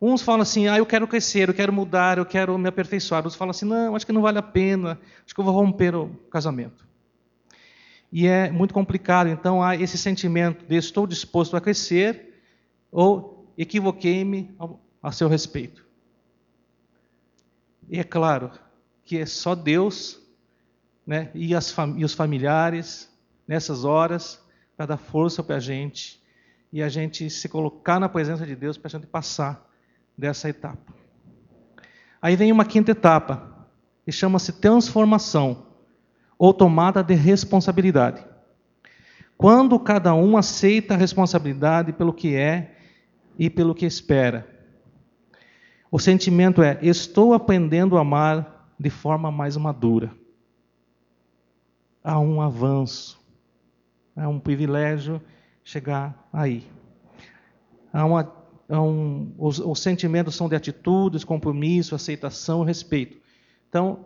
Uns 0.01 0.21
falam 0.21 0.41
assim, 0.41 0.69
ah, 0.69 0.77
eu 0.77 0.85
quero 0.85 1.05
crescer, 1.05 1.49
eu 1.49 1.53
quero 1.53 1.73
mudar, 1.73 2.17
eu 2.17 2.25
quero 2.25 2.57
me 2.57 2.69
aperfeiçoar. 2.69 3.19
Outros 3.19 3.35
falam 3.35 3.51
assim, 3.51 3.65
não, 3.65 3.95
acho 3.97 4.05
que 4.05 4.13
não 4.13 4.21
vale 4.21 4.39
a 4.39 4.41
pena, 4.41 4.97
acho 5.25 5.35
que 5.35 5.41
eu 5.41 5.43
vou 5.43 5.53
romper 5.53 5.93
o 5.93 6.07
casamento. 6.31 6.87
E 8.13 8.27
é 8.27 8.49
muito 8.49 8.73
complicado, 8.73 9.27
então 9.27 9.61
há 9.61 9.75
esse 9.75 9.97
sentimento 9.97 10.65
de 10.65 10.75
estou 10.77 11.05
disposto 11.05 11.57
a 11.57 11.61
crescer 11.61 12.41
ou 12.89 13.45
equivoquei-me 13.57 14.55
a 15.03 15.11
seu 15.11 15.27
respeito. 15.27 15.85
E 17.89 17.99
é 17.99 18.03
claro 18.05 18.51
que 19.03 19.17
é 19.17 19.25
só 19.25 19.53
Deus 19.53 20.17
né, 21.05 21.29
e, 21.33 21.53
as, 21.53 21.75
e 21.97 22.05
os 22.05 22.13
familiares 22.13 23.11
nessas 23.45 23.83
horas 23.83 24.41
para 24.77 24.85
dar 24.85 24.97
força 24.97 25.43
para 25.43 25.57
a 25.57 25.59
gente 25.59 26.20
e 26.71 26.81
a 26.81 26.89
gente 26.89 27.29
se 27.29 27.49
colocar 27.49 27.99
na 27.99 28.07
presença 28.07 28.45
de 28.45 28.55
Deus 28.55 28.77
para 28.77 28.87
a 28.87 28.91
gente 28.91 29.07
passar 29.07 29.67
dessa 30.17 30.47
etapa. 30.47 30.93
Aí 32.21 32.35
vem 32.35 32.51
uma 32.51 32.65
quinta 32.65 32.91
etapa, 32.91 33.67
que 34.05 34.11
chama-se 34.11 34.53
transformação 34.53 35.65
ou 36.37 36.53
tomada 36.53 37.03
de 37.03 37.13
responsabilidade. 37.13 38.23
Quando 39.37 39.79
cada 39.79 40.13
um 40.13 40.37
aceita 40.37 40.93
a 40.93 40.97
responsabilidade 40.97 41.91
pelo 41.93 42.13
que 42.13 42.35
é 42.35 42.77
e 43.37 43.49
pelo 43.49 43.73
que 43.73 43.85
espera. 43.85 44.47
O 45.91 45.99
sentimento 45.99 46.61
é: 46.61 46.77
estou 46.81 47.33
aprendendo 47.33 47.97
a 47.97 48.01
amar 48.01 48.71
de 48.79 48.89
forma 48.89 49.31
mais 49.31 49.57
madura. 49.57 50.11
Há 52.03 52.19
um 52.19 52.41
avanço, 52.41 53.19
é 54.15 54.27
um 54.27 54.39
privilégio 54.39 55.21
chegar 55.71 56.27
aí. 56.33 56.67
Há 57.93 58.05
uma 58.05 58.41
um, 58.69 59.33
os, 59.37 59.59
os, 59.59 59.79
sentimentos 59.79 60.35
são 60.35 60.47
de 60.47 60.55
atitudes, 60.55 61.23
compromisso, 61.23 61.95
aceitação, 61.95 62.63
respeito. 62.63 63.17
Então, 63.67 64.05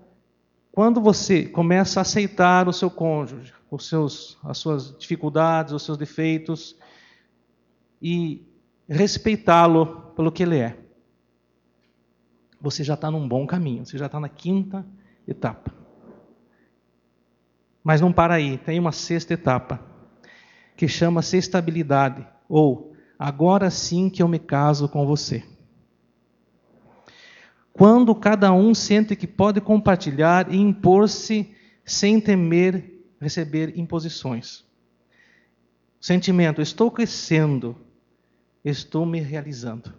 quando 0.71 0.99
você 0.99 1.45
começa 1.45 1.99
a 1.99 2.01
aceitar 2.01 2.67
o 2.67 2.73
seu 2.73 2.89
cônjuge, 2.89 3.53
os 3.69 3.87
seus, 3.87 4.37
as 4.43 4.57
suas 4.57 4.97
dificuldades, 4.97 5.73
os 5.73 5.83
seus 5.83 5.97
defeitos, 5.97 6.75
e 8.01 8.47
respeitá-lo 8.87 10.11
pelo 10.15 10.31
que 10.31 10.43
ele 10.43 10.57
é, 10.57 10.77
você 12.59 12.83
já 12.83 12.95
está 12.95 13.11
num 13.11 13.27
bom 13.27 13.45
caminho, 13.45 13.85
você 13.85 13.97
já 13.97 14.07
está 14.07 14.19
na 14.19 14.29
quinta 14.29 14.85
etapa. 15.27 15.71
Mas 17.83 18.01
não 18.01 18.11
para 18.11 18.33
aí, 18.33 18.57
tem 18.57 18.79
uma 18.79 18.91
sexta 18.91 19.33
etapa, 19.33 19.79
que 20.75 20.87
chama-se 20.87 21.37
estabilidade, 21.37 22.27
ou 22.49 22.93
agora 23.17 23.69
sim 23.69 24.09
que 24.09 24.21
eu 24.21 24.27
me 24.27 24.39
caso 24.39 24.89
com 24.89 25.05
você. 25.05 25.43
Quando 27.71 28.15
cada 28.15 28.53
um 28.53 28.73
sente 28.73 29.15
que 29.15 29.27
pode 29.27 29.59
compartilhar 29.59 30.51
e 30.51 30.57
impor-se 30.57 31.53
sem 31.83 32.19
temer 32.19 32.95
receber 33.19 33.77
imposições. 33.77 34.63
Sentimento, 35.99 36.61
estou 36.61 36.91
crescendo, 36.91 37.75
estou 38.63 39.05
me 39.05 39.19
realizando. 39.19 39.93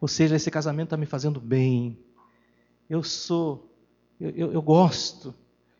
Ou 0.00 0.08
seja, 0.08 0.36
esse 0.36 0.50
casamento 0.50 0.88
está 0.88 0.96
me 0.96 1.06
fazendo 1.06 1.40
bem. 1.40 1.98
Eu 2.90 3.02
sou, 3.02 3.72
eu, 4.18 4.30
eu, 4.30 4.52
eu, 4.52 4.62
gosto, 4.62 5.34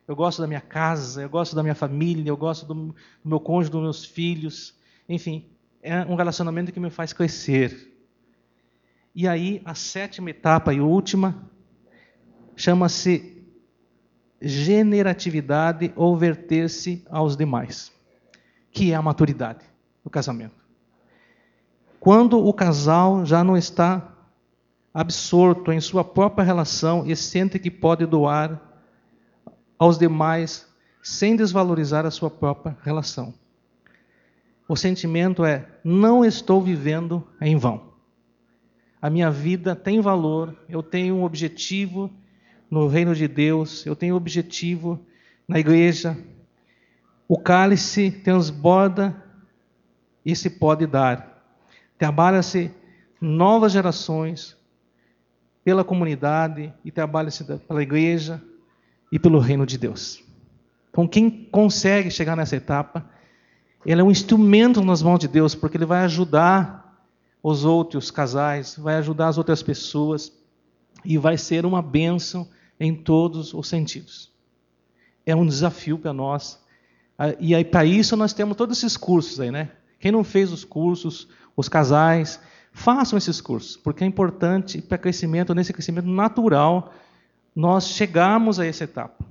eu 0.06 0.14
gosto 0.14 0.42
da 0.42 0.46
minha 0.46 0.60
casa, 0.60 1.22
eu 1.22 1.28
gosto 1.28 1.56
da 1.56 1.62
minha 1.62 1.74
família, 1.74 2.28
eu 2.28 2.36
gosto 2.36 2.66
do, 2.66 2.94
meu 3.24 3.40
cônjuge, 3.40 3.70
dos 3.70 3.82
meus 3.82 4.04
filhos. 4.04 4.74
Enfim, 5.08 5.48
é 5.82 6.00
um 6.04 6.14
relacionamento 6.14 6.72
que 6.72 6.80
me 6.80 6.90
faz 6.90 7.12
crescer. 7.12 7.92
E 9.14 9.26
aí, 9.26 9.62
a 9.64 9.74
sétima 9.74 10.30
etapa 10.30 10.74
e 10.74 10.80
última 10.80 11.50
chama-se 12.56 13.42
generatividade 14.40 15.92
ou 15.96 16.16
verter-se 16.16 17.04
aos 17.08 17.36
demais, 17.36 17.90
que 18.70 18.92
é 18.92 18.94
a 18.94 19.02
maturidade 19.02 19.64
do 20.02 20.10
casamento. 20.10 20.62
Quando 21.98 22.44
o 22.44 22.52
casal 22.52 23.24
já 23.24 23.42
não 23.42 23.56
está 23.56 24.12
absorto 24.92 25.72
em 25.72 25.80
sua 25.80 26.04
própria 26.04 26.44
relação 26.44 27.06
e 27.06 27.16
sente 27.16 27.58
que 27.58 27.70
pode 27.70 28.04
doar 28.04 28.73
aos 29.78 29.98
demais 29.98 30.66
sem 31.02 31.36
desvalorizar 31.36 32.06
a 32.06 32.10
sua 32.10 32.30
própria 32.30 32.76
relação. 32.82 33.34
O 34.68 34.76
sentimento 34.76 35.44
é: 35.44 35.68
não 35.84 36.24
estou 36.24 36.62
vivendo 36.62 37.26
em 37.40 37.56
vão. 37.56 37.92
A 39.00 39.10
minha 39.10 39.30
vida 39.30 39.76
tem 39.76 40.00
valor, 40.00 40.56
eu 40.68 40.82
tenho 40.82 41.16
um 41.16 41.24
objetivo 41.24 42.10
no 42.70 42.88
reino 42.88 43.14
de 43.14 43.28
Deus, 43.28 43.84
eu 43.84 43.94
tenho 43.94 44.14
um 44.14 44.16
objetivo 44.16 44.98
na 45.46 45.58
igreja. 45.58 46.16
O 47.28 47.38
cálice 47.38 48.10
transborda 48.10 49.14
e 50.24 50.34
se 50.34 50.48
pode 50.48 50.86
dar. 50.86 51.42
Trabalha-se 51.98 52.70
novas 53.20 53.72
gerações 53.72 54.56
pela 55.62 55.84
comunidade 55.84 56.72
e 56.82 56.90
trabalha-se 56.90 57.44
pela 57.44 57.82
igreja 57.82 58.42
e 59.10 59.18
pelo 59.18 59.38
reino 59.38 59.66
de 59.66 59.78
Deus. 59.78 60.22
Então, 60.90 61.06
quem 61.06 61.30
consegue 61.30 62.10
chegar 62.10 62.36
nessa 62.36 62.56
etapa 62.56 63.14
ele 63.84 64.00
é 64.00 64.04
um 64.04 64.10
instrumento 64.10 64.82
nas 64.82 65.02
mãos 65.02 65.18
de 65.18 65.28
Deus, 65.28 65.54
porque 65.54 65.76
ele 65.76 65.84
vai 65.84 66.04
ajudar 66.04 67.04
os 67.42 67.64
outros 67.64 68.10
casais, 68.10 68.76
vai 68.78 68.96
ajudar 68.96 69.28
as 69.28 69.36
outras 69.36 69.62
pessoas 69.62 70.32
e 71.04 71.18
vai 71.18 71.36
ser 71.36 71.66
uma 71.66 71.82
bênção 71.82 72.48
em 72.80 72.94
todos 72.94 73.52
os 73.52 73.68
sentidos. 73.68 74.32
É 75.26 75.36
um 75.36 75.46
desafio 75.46 75.98
para 75.98 76.12
nós. 76.12 76.58
Ah, 77.18 77.34
e 77.38 77.54
aí, 77.54 77.64
para 77.64 77.84
isso, 77.84 78.16
nós 78.16 78.32
temos 78.32 78.56
todos 78.56 78.78
esses 78.78 78.96
cursos 78.96 79.38
aí, 79.38 79.50
né? 79.50 79.70
Quem 80.00 80.10
não 80.10 80.24
fez 80.24 80.50
os 80.50 80.64
cursos, 80.64 81.28
os 81.54 81.68
casais, 81.68 82.40
façam 82.72 83.18
esses 83.18 83.40
cursos, 83.40 83.76
porque 83.76 84.02
é 84.02 84.06
importante 84.06 84.80
para 84.80 84.98
crescimento, 84.98 85.54
nesse 85.54 85.72
crescimento 85.72 86.08
natural, 86.08 86.92
nós 87.54 87.88
chegarmos 87.88 88.58
a 88.58 88.66
essa 88.66 88.84
etapa. 88.84 89.24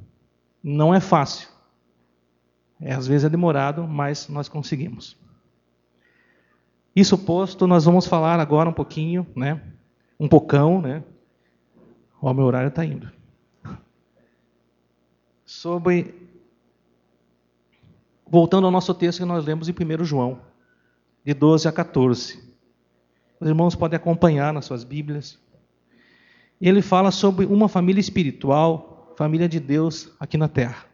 Não 0.63 0.94
é 0.94 1.00
fácil. 1.00 1.50
É, 2.80 2.94
às 2.94 3.08
vezes 3.08 3.25
é 3.25 3.30
demorado, 3.30 3.88
mas 3.88 4.27
nós 4.27 4.48
conseguimos. 4.48 5.18
Isso 6.96 7.18
posto, 7.18 7.65
nós 7.65 7.86
vamos 7.86 8.06
falar 8.06 8.39
agora 8.39 8.70
um 8.70 8.74
pouquinho, 8.74 9.25
né? 9.36 9.62
Um 10.20 10.27
pocão, 10.27 10.82
né? 10.82 11.03
O 12.22 12.34
meu 12.34 12.46
horário 12.46 12.70
está 12.70 12.86
indo. 12.86 13.12
Sobre. 15.46 16.15
Voltando 18.25 18.65
ao 18.65 18.72
nosso 18.72 18.94
texto 18.94 19.20
que 19.20 19.25
nós 19.25 19.46
lemos 19.46 19.68
em 19.68 19.74
1 19.74 20.03
João, 20.06 20.39
de 21.25 21.34
12 21.34 21.68
a 21.68 21.72
14. 21.72 22.42
Os 23.39 23.48
irmãos 23.48 23.75
podem 23.75 23.98
acompanhar 23.98 24.53
nas 24.53 24.65
suas 24.65 24.84
Bíblias. 24.84 25.38
Ele 26.62 26.81
fala 26.81 27.12
sobre 27.12 27.45
uma 27.45 27.67
família 27.67 28.00
espiritual, 28.00 29.13
família 29.17 29.48
de 29.50 29.60
Deus 29.60 30.12
aqui 30.19 30.38
na 30.38 30.48
terra 30.48 30.93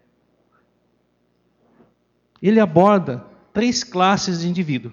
ele 2.41 2.59
aborda 2.59 3.25
três 3.53 3.83
classes 3.83 4.41
de 4.41 4.49
indivíduo. 4.49 4.91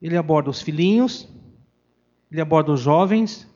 Ele 0.00 0.16
aborda 0.16 0.48
os 0.48 0.62
filhinhos, 0.62 1.28
ele 2.30 2.40
aborda 2.40 2.72
os 2.72 2.80
jovens, 2.80 3.46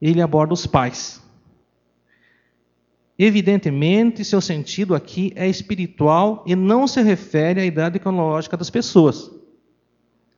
ele 0.00 0.20
aborda 0.20 0.54
os 0.54 0.66
pais. 0.66 1.22
Evidentemente, 3.18 4.24
seu 4.24 4.40
sentido 4.40 4.94
aqui 4.94 5.32
é 5.36 5.48
espiritual 5.48 6.42
e 6.46 6.54
não 6.54 6.86
se 6.86 7.02
refere 7.02 7.60
à 7.60 7.64
idade 7.64 7.98
cronológica 7.98 8.56
das 8.56 8.70
pessoas. 8.70 9.30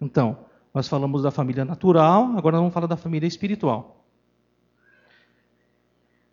Então, 0.00 0.38
nós 0.73 0.88
falamos 0.88 1.23
da 1.23 1.30
família 1.30 1.64
natural, 1.64 2.33
agora 2.37 2.57
vamos 2.57 2.73
falar 2.73 2.87
da 2.87 2.97
família 2.97 3.26
espiritual. 3.26 4.00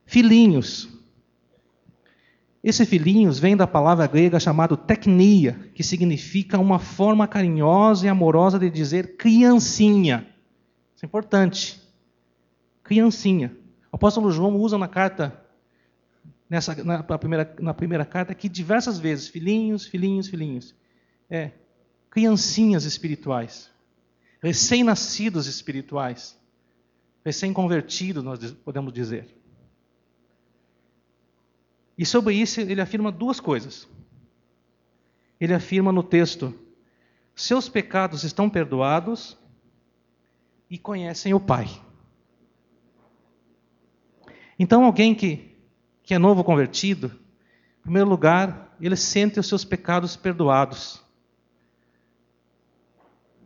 Filhinhos, 0.08 0.88
esse 2.64 2.86
filhinhos 2.86 3.38
vem 3.38 3.58
da 3.58 3.68
palavra 3.68 4.08
grega 4.08 4.40
chamada 4.40 4.76
tecnia, 4.78 5.70
que 5.76 5.84
significa 5.84 6.58
uma 6.58 6.80
forma 6.80 7.28
carinhosa 7.28 8.06
e 8.06 8.10
amorosa 8.10 8.58
de 8.58 8.70
dizer 8.70 9.18
criancinha. 9.18 10.26
Isso 10.96 11.06
é 11.06 11.08
importante. 11.08 11.82
Criancinha. 12.84 13.56
O 13.92 13.98
apóstolo 13.98 14.32
João 14.32 14.56
usa 14.56 14.78
na 14.78 14.88
carta, 14.88 15.46
nessa, 16.50 16.74
na, 16.86 17.04
primeira, 17.04 17.56
na 17.60 17.74
primeira 17.74 18.06
carta, 18.06 18.32
aqui 18.32 18.48
diversas 18.48 18.98
vezes: 18.98 19.28
filhinhos, 19.28 19.86
filhinhos, 19.86 20.30
filhinhos. 20.30 20.74
É, 21.30 21.52
criancinhas 22.10 22.86
espirituais, 22.86 23.70
recém-nascidos 24.42 25.48
espirituais, 25.48 26.40
recém-convertidos, 27.26 28.24
nós 28.24 28.52
podemos 28.64 28.94
dizer. 28.94 29.37
E 31.98 32.06
sobre 32.06 32.36
isso 32.36 32.62
ele 32.62 32.80
afirma 32.80 33.12
duas 33.12 33.40
coisas. 33.40 33.88
Ele 35.40 35.54
afirma 35.54 35.92
no 35.92 36.04
texto: 36.04 36.54
seus 37.36 37.68
pecados 37.68 38.24
estão 38.24 38.50
perdoados 38.50 39.38
e 40.70 40.78
conhecem 40.78 41.34
o 41.34 41.40
Pai. 41.40 41.68
Então, 44.60 44.84
alguém 44.84 45.14
que, 45.14 45.56
que 46.04 46.14
é 46.14 46.18
novo 46.18 46.44
convertido, 46.44 47.08
em 47.80 47.82
primeiro 47.84 48.10
lugar, 48.10 48.76
ele 48.82 48.96
sente 48.96 49.40
os 49.40 49.48
seus 49.48 49.64
pecados 49.64 50.16
perdoados. 50.16 51.02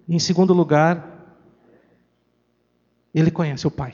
Em 0.08 0.20
segundo 0.20 0.54
lugar, 0.54 1.38
ele 3.14 3.30
conhece 3.30 3.68
o 3.68 3.72
Pai. 3.72 3.94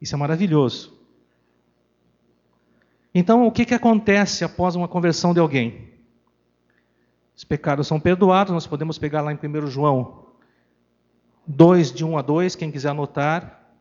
Isso 0.00 0.14
é 0.14 0.18
maravilhoso. 0.18 0.99
Então, 3.14 3.46
o 3.46 3.50
que, 3.50 3.64
que 3.64 3.74
acontece 3.74 4.44
após 4.44 4.76
uma 4.76 4.86
conversão 4.86 5.34
de 5.34 5.40
alguém? 5.40 5.90
Os 7.36 7.44
pecados 7.44 7.86
são 7.86 7.98
perdoados, 7.98 8.52
nós 8.52 8.66
podemos 8.66 8.98
pegar 8.98 9.22
lá 9.22 9.32
em 9.32 9.36
1 9.36 9.66
João 9.66 10.26
2, 11.46 11.92
de 11.92 12.04
1 12.04 12.18
a 12.18 12.22
2, 12.22 12.54
quem 12.54 12.70
quiser 12.70 12.90
anotar. 12.90 13.72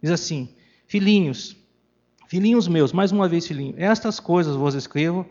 Diz 0.00 0.10
assim: 0.10 0.54
Filhinhos, 0.86 1.56
filhinhos 2.28 2.66
meus, 2.66 2.92
mais 2.92 3.12
uma 3.12 3.28
vez, 3.28 3.46
filhinho, 3.46 3.74
estas 3.76 4.18
coisas 4.18 4.56
vos 4.56 4.74
escrevo 4.74 5.26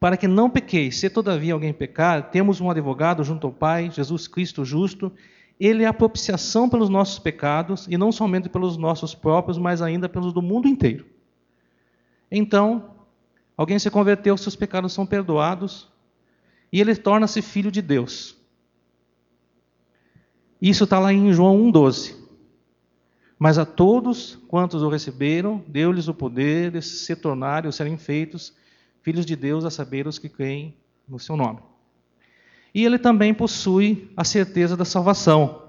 para 0.00 0.16
que 0.16 0.26
não 0.26 0.48
pequeis. 0.48 0.98
Se 0.98 1.10
todavia 1.10 1.52
alguém 1.52 1.72
pecar, 1.72 2.30
temos 2.30 2.60
um 2.60 2.70
advogado 2.70 3.22
junto 3.22 3.46
ao 3.46 3.52
Pai, 3.52 3.90
Jesus 3.90 4.26
Cristo 4.26 4.64
justo. 4.64 5.12
Ele 5.60 5.84
é 5.84 5.86
a 5.86 5.92
propiciação 5.92 6.70
pelos 6.70 6.88
nossos 6.88 7.18
pecados, 7.18 7.86
e 7.86 7.98
não 7.98 8.10
somente 8.10 8.48
pelos 8.48 8.78
nossos 8.78 9.14
próprios, 9.14 9.58
mas 9.58 9.82
ainda 9.82 10.08
pelos 10.08 10.32
do 10.32 10.40
mundo 10.40 10.66
inteiro. 10.66 11.04
Então, 12.30 12.96
alguém 13.56 13.78
se 13.78 13.90
converteu, 13.90 14.36
seus 14.36 14.54
pecados 14.56 14.92
são 14.92 15.04
perdoados, 15.04 15.88
e 16.72 16.80
ele 16.80 16.94
torna-se 16.94 17.42
filho 17.42 17.70
de 17.70 17.82
Deus. 17.82 18.36
Isso 20.60 20.84
está 20.84 20.98
lá 20.98 21.12
em 21.12 21.32
João 21.32 21.58
1,12. 21.70 22.14
Mas 23.38 23.56
a 23.56 23.64
todos 23.64 24.38
quantos 24.46 24.82
o 24.82 24.88
receberam, 24.88 25.64
deu-lhes 25.66 26.08
o 26.08 26.14
poder 26.14 26.70
de 26.70 26.82
se 26.82 27.16
tornarem 27.16 27.66
ou 27.66 27.72
serem 27.72 27.96
feitos 27.96 28.54
filhos 29.02 29.24
de 29.24 29.34
Deus, 29.34 29.64
a 29.64 29.70
saber, 29.70 30.06
os 30.06 30.18
que 30.18 30.28
creem 30.28 30.76
no 31.08 31.18
seu 31.18 31.36
nome. 31.36 31.60
E 32.74 32.84
ele 32.84 32.98
também 32.98 33.32
possui 33.32 34.12
a 34.16 34.24
certeza 34.24 34.76
da 34.76 34.84
salvação. 34.84 35.62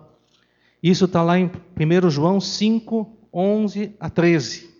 Isso 0.83 1.05
está 1.05 1.23
lá 1.23 1.39
em 1.39 1.45
1 1.45 2.09
João 2.09 2.41
5, 2.41 3.17
11 3.33 3.95
a 3.99 4.09
13. 4.09 4.70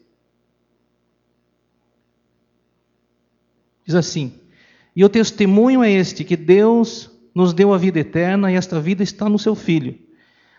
Diz 3.92 3.96
assim: 3.96 4.34
E 4.96 5.04
o 5.04 5.10
testemunho 5.10 5.84
é 5.84 5.92
este, 5.92 6.24
que 6.24 6.38
Deus 6.38 7.12
nos 7.36 7.54
deu 7.54 7.74
a 7.74 7.78
vida 7.78 8.00
eterna 8.00 8.52
e 8.52 8.56
esta 8.56 8.80
vida 8.80 9.04
está 9.04 9.28
no 9.28 9.38
seu 9.38 9.54
Filho. 9.54 9.98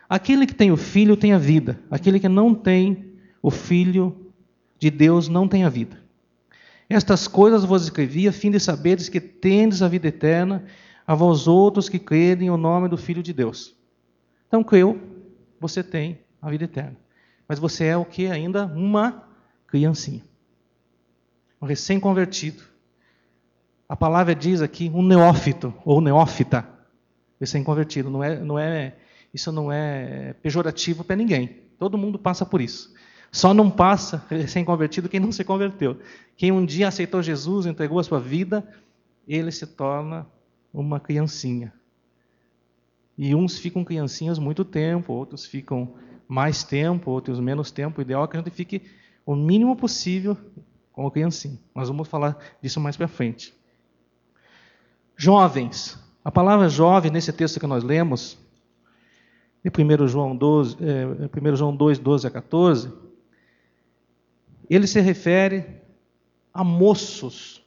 Aquele 0.08 0.46
que 0.46 0.54
tem 0.54 0.70
o 0.70 0.76
Filho 0.76 1.16
tem 1.16 1.32
a 1.32 1.38
vida, 1.38 1.80
aquele 1.90 2.20
que 2.20 2.28
não 2.28 2.54
tem 2.54 3.14
o 3.42 3.50
Filho 3.50 4.30
de 4.78 4.90
Deus 4.90 5.28
não 5.28 5.48
tem 5.48 5.64
a 5.64 5.70
vida. 5.70 5.98
Estas 6.88 7.26
coisas 7.26 7.64
vos 7.64 7.84
escrevi 7.84 8.28
a 8.28 8.32
fim 8.32 8.50
de 8.50 8.60
saberes 8.60 9.08
que 9.08 9.20
tendes 9.20 9.80
a 9.80 9.88
vida 9.88 10.08
eterna 10.08 10.64
a 11.06 11.14
vós 11.14 11.48
outros 11.48 11.88
que 11.88 11.98
crerem 11.98 12.50
o 12.50 12.56
nome 12.58 12.88
do 12.88 12.98
Filho 12.98 13.22
de 13.22 13.32
Deus. 13.32 13.74
Então, 14.46 14.62
creu, 14.62 15.00
você 15.58 15.82
tem 15.82 16.18
a 16.40 16.50
vida 16.50 16.64
eterna. 16.64 16.96
Mas 17.48 17.58
você 17.58 17.86
é 17.86 17.96
o 17.96 18.04
que? 18.04 18.26
Ainda 18.26 18.66
uma 18.66 19.26
criancinha. 19.66 20.22
Um 21.60 21.66
recém-convertido. 21.66 22.71
A 23.92 23.96
palavra 23.96 24.34
diz 24.34 24.62
aqui 24.62 24.90
um 24.94 25.02
neófito 25.02 25.74
ou 25.84 26.00
neófita, 26.00 26.66
recém-convertido. 27.38 28.08
Não 28.08 28.24
é, 28.24 28.40
não 28.40 28.58
é, 28.58 28.94
isso 29.34 29.52
não 29.52 29.70
é 29.70 30.34
pejorativo 30.40 31.04
para 31.04 31.14
ninguém. 31.14 31.58
Todo 31.78 31.98
mundo 31.98 32.18
passa 32.18 32.46
por 32.46 32.62
isso. 32.62 32.94
Só 33.30 33.52
não 33.52 33.70
passa 33.70 34.24
recém-convertido 34.32 35.10
quem 35.10 35.20
não 35.20 35.30
se 35.30 35.44
converteu. 35.44 36.00
Quem 36.38 36.50
um 36.50 36.64
dia 36.64 36.88
aceitou 36.88 37.22
Jesus, 37.22 37.66
entregou 37.66 37.98
a 37.98 38.02
sua 38.02 38.18
vida, 38.18 38.66
ele 39.28 39.52
se 39.52 39.66
torna 39.66 40.26
uma 40.72 40.98
criancinha. 40.98 41.70
E 43.18 43.34
uns 43.34 43.58
ficam 43.58 43.84
criancinhas 43.84 44.38
muito 44.38 44.64
tempo, 44.64 45.12
outros 45.12 45.44
ficam 45.44 45.92
mais 46.26 46.64
tempo, 46.64 47.10
outros 47.10 47.38
menos 47.38 47.70
tempo. 47.70 47.98
O 47.98 48.02
ideal 48.02 48.24
é 48.24 48.26
que 48.26 48.38
a 48.38 48.40
gente 48.40 48.52
fique 48.52 48.80
o 49.26 49.36
mínimo 49.36 49.76
possível 49.76 50.34
como 50.92 51.10
criancinha. 51.10 51.58
Nós 51.74 51.88
vamos 51.88 52.08
falar 52.08 52.38
disso 52.62 52.80
mais 52.80 52.96
para 52.96 53.06
frente. 53.06 53.54
Jovens. 55.16 55.98
A 56.24 56.30
palavra 56.30 56.68
jovem, 56.68 57.10
nesse 57.10 57.32
texto 57.32 57.58
que 57.58 57.66
nós 57.66 57.82
lemos, 57.82 58.38
de 59.64 59.70
1 59.70 60.08
João, 60.08 60.36
12, 60.36 60.76
é, 60.80 61.52
1 61.52 61.56
João 61.56 61.74
2, 61.74 61.98
12 61.98 62.26
a 62.26 62.30
14, 62.30 62.92
ele 64.68 64.86
se 64.86 65.00
refere 65.00 65.82
a 66.52 66.64
moços, 66.64 67.64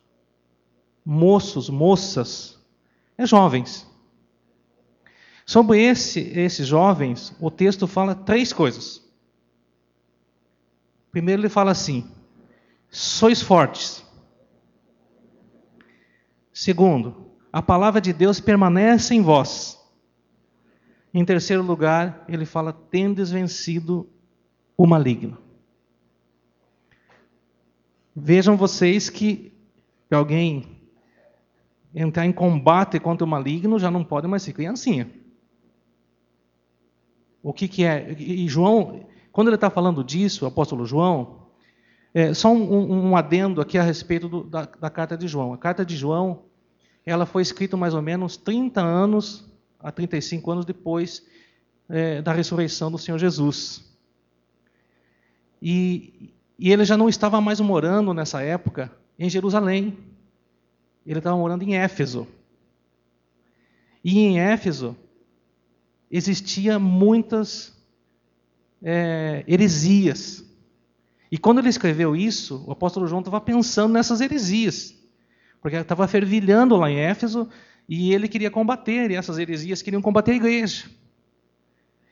moços, 1.06 1.70
moças, 1.70 2.60
é 3.18 3.26
jovens. 3.26 3.88
Sobre 5.46 5.82
esse, 5.82 6.20
esses 6.20 6.68
jovens, 6.68 7.36
o 7.40 7.52
texto 7.52 7.88
fala 7.88 8.16
três 8.16 8.52
coisas. 8.52 9.06
Primeiro, 11.12 11.42
ele 11.42 11.50
fala 11.50 11.72
assim: 11.72 12.10
sois 12.90 13.42
fortes. 13.42 14.04
Segundo, 16.52 17.32
a 17.56 17.62
palavra 17.62 18.02
de 18.02 18.12
Deus 18.12 18.42
permanece 18.42 19.16
em 19.16 19.22
vós. 19.22 19.82
Em 21.14 21.24
terceiro 21.24 21.64
lugar, 21.64 22.26
ele 22.28 22.46
fala: 22.46 22.74
tendes 22.74 23.32
vencido 23.32 24.10
o 24.76 24.86
maligno. 24.86 25.38
Vejam 28.14 28.58
vocês 28.58 29.10
que 29.10 29.54
alguém 30.12 30.66
entrar 31.94 32.26
em 32.26 32.34
combate 32.34 33.00
contra 33.00 33.24
o 33.24 33.30
maligno 33.30 33.80
já 33.80 33.90
não 33.90 34.04
pode 34.04 34.28
mais 34.28 34.44
ser 34.44 34.52
criancinha. 34.52 35.10
O 37.42 37.54
que, 37.54 37.70
que 37.70 37.86
é? 37.86 38.12
E 38.20 38.46
João, 38.50 39.08
quando 39.32 39.48
ele 39.48 39.56
está 39.56 39.70
falando 39.70 40.04
disso, 40.04 40.44
o 40.44 40.48
apóstolo 40.50 40.86
João, 40.86 41.48
é, 42.14 42.34
só 42.34 42.52
um, 42.52 43.12
um, 43.12 43.16
adendo 43.16 43.62
aqui 43.62 43.78
a 43.78 43.82
respeito 43.82 44.28
do, 44.28 44.44
da, 44.44 44.66
da 44.66 44.90
carta 44.90 45.18
de 45.18 45.26
João. 45.26 45.54
A 45.54 45.58
carta 45.58 45.86
de 45.86 45.96
João 45.96 46.45
ela 47.06 47.26
foi 47.26 47.44
escrita 47.44 47.78
mais 47.78 47.94
ou 47.94 48.02
menos 48.02 48.36
30 48.36 48.82
anos 48.82 49.46
a 49.80 49.92
35 49.92 50.52
anos 50.52 50.66
depois 50.66 51.24
é, 51.88 52.22
da 52.22 52.34
ressurreição 52.34 52.92
do 52.92 52.98
Senhor 52.98 53.20
Jesus. 53.20 53.86
E, 55.62 56.34
e 56.58 56.72
ele 56.72 56.84
já 56.84 56.98
não 56.98 57.08
estava 57.08 57.40
mais 57.40 57.60
morando 57.60 58.14
nessa 58.14 58.42
época 58.42 58.92
em 59.20 59.30
Jerusalém. 59.30 59.98
Ele 61.06 61.20
estava 61.20 61.38
morando 61.38 61.64
em 61.64 61.76
Éfeso. 61.76 62.28
E 64.04 64.20
em 64.20 64.40
Éfeso 64.40 64.98
existia 66.10 66.80
muitas 66.80 67.76
é, 68.82 69.44
heresias. 69.48 70.44
E 71.32 71.38
quando 71.38 71.60
ele 71.60 71.70
escreveu 71.70 72.16
isso, 72.16 72.64
o 72.68 72.72
apóstolo 72.72 73.08
João 73.08 73.20
estava 73.20 73.40
pensando 73.40 73.94
nessas 73.94 74.22
heresias 74.22 74.96
porque 75.66 75.78
estava 75.78 76.08
fervilhando 76.08 76.76
lá 76.76 76.92
em 76.92 77.00
Éfeso 77.00 77.50
e 77.90 78.14
ele 78.14 78.28
queria 78.28 78.52
combater, 78.52 79.10
e 79.10 79.16
essas 79.16 79.40
heresias 79.40 79.82
queriam 79.82 80.00
combater 80.00 80.34
a 80.34 80.36
igreja. 80.36 80.86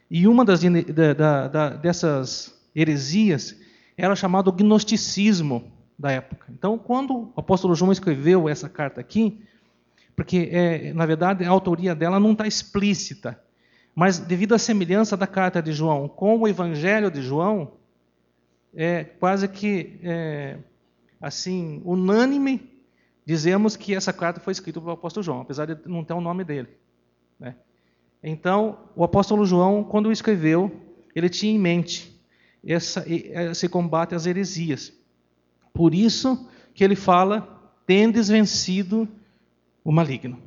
E 0.09 0.27
uma 0.27 0.43
das, 0.43 0.61
da, 0.63 1.47
da, 1.47 1.69
dessas 1.69 2.59
heresias 2.75 3.55
era 3.95 4.15
chamado 4.15 4.51
gnosticismo 4.51 5.71
da 5.99 6.11
época. 6.11 6.47
Então, 6.49 6.79
quando 6.79 7.31
o 7.35 7.39
apóstolo 7.39 7.75
João 7.75 7.91
escreveu 7.91 8.49
essa 8.49 8.67
carta 8.67 8.99
aqui, 8.99 9.39
porque 10.15 10.49
é, 10.51 10.91
na 10.91 11.05
verdade 11.05 11.45
a 11.45 11.49
autoria 11.51 11.93
dela 11.93 12.19
não 12.19 12.31
está 12.31 12.47
explícita, 12.47 13.39
mas 13.93 14.17
devido 14.17 14.55
à 14.55 14.57
semelhança 14.57 15.15
da 15.15 15.27
carta 15.27 15.61
de 15.61 15.73
João 15.73 16.07
com 16.07 16.39
o 16.39 16.47
Evangelho 16.47 17.11
de 17.11 17.21
João, 17.21 17.73
é 18.73 19.03
quase 19.03 19.47
que 19.47 19.99
é, 20.01 20.57
assim 21.21 21.83
unânime 21.85 22.72
dizemos 23.25 23.75
que 23.75 23.95
essa 23.95 24.11
carta 24.11 24.39
foi 24.39 24.51
escrita 24.51 24.79
pelo 24.79 24.91
apóstolo 24.91 25.23
João, 25.23 25.41
apesar 25.41 25.65
de 25.65 25.77
não 25.87 26.03
ter 26.03 26.13
o 26.13 26.21
nome 26.21 26.43
dele. 26.43 26.69
Né? 27.39 27.55
Então, 28.21 28.79
o 28.95 29.03
apóstolo 29.03 29.45
João, 29.45 29.83
quando 29.83 30.11
escreveu, 30.11 30.71
ele 31.15 31.29
tinha 31.29 31.53
em 31.53 31.59
mente 31.59 32.13
essa, 32.65 33.03
esse 33.07 33.67
combate 33.67 34.15
às 34.15 34.25
heresias. 34.25 34.93
Por 35.73 35.93
isso 35.93 36.49
que 36.73 36.83
ele 36.83 36.95
fala: 36.95 37.71
tendes 37.85 38.29
vencido 38.29 39.07
o 39.83 39.91
maligno. 39.91 40.41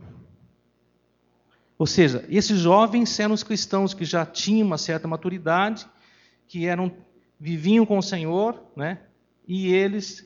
Ou 1.79 1.87
seja, 1.87 2.25
esses 2.29 2.59
jovens 2.59 3.19
eram 3.21 3.35
os 3.35 3.43
cristãos 3.43 3.93
que 3.93 4.05
já 4.05 4.25
tinham 4.25 4.67
uma 4.67 4.79
certa 4.79 5.07
maturidade, 5.07 5.87
que 6.49 6.67
eram 6.67 6.91
viviam 7.39 7.85
com 7.85 7.99
o 7.99 8.03
Senhor, 8.03 8.63
né? 8.75 9.01
E 9.47 9.73
eles 9.73 10.26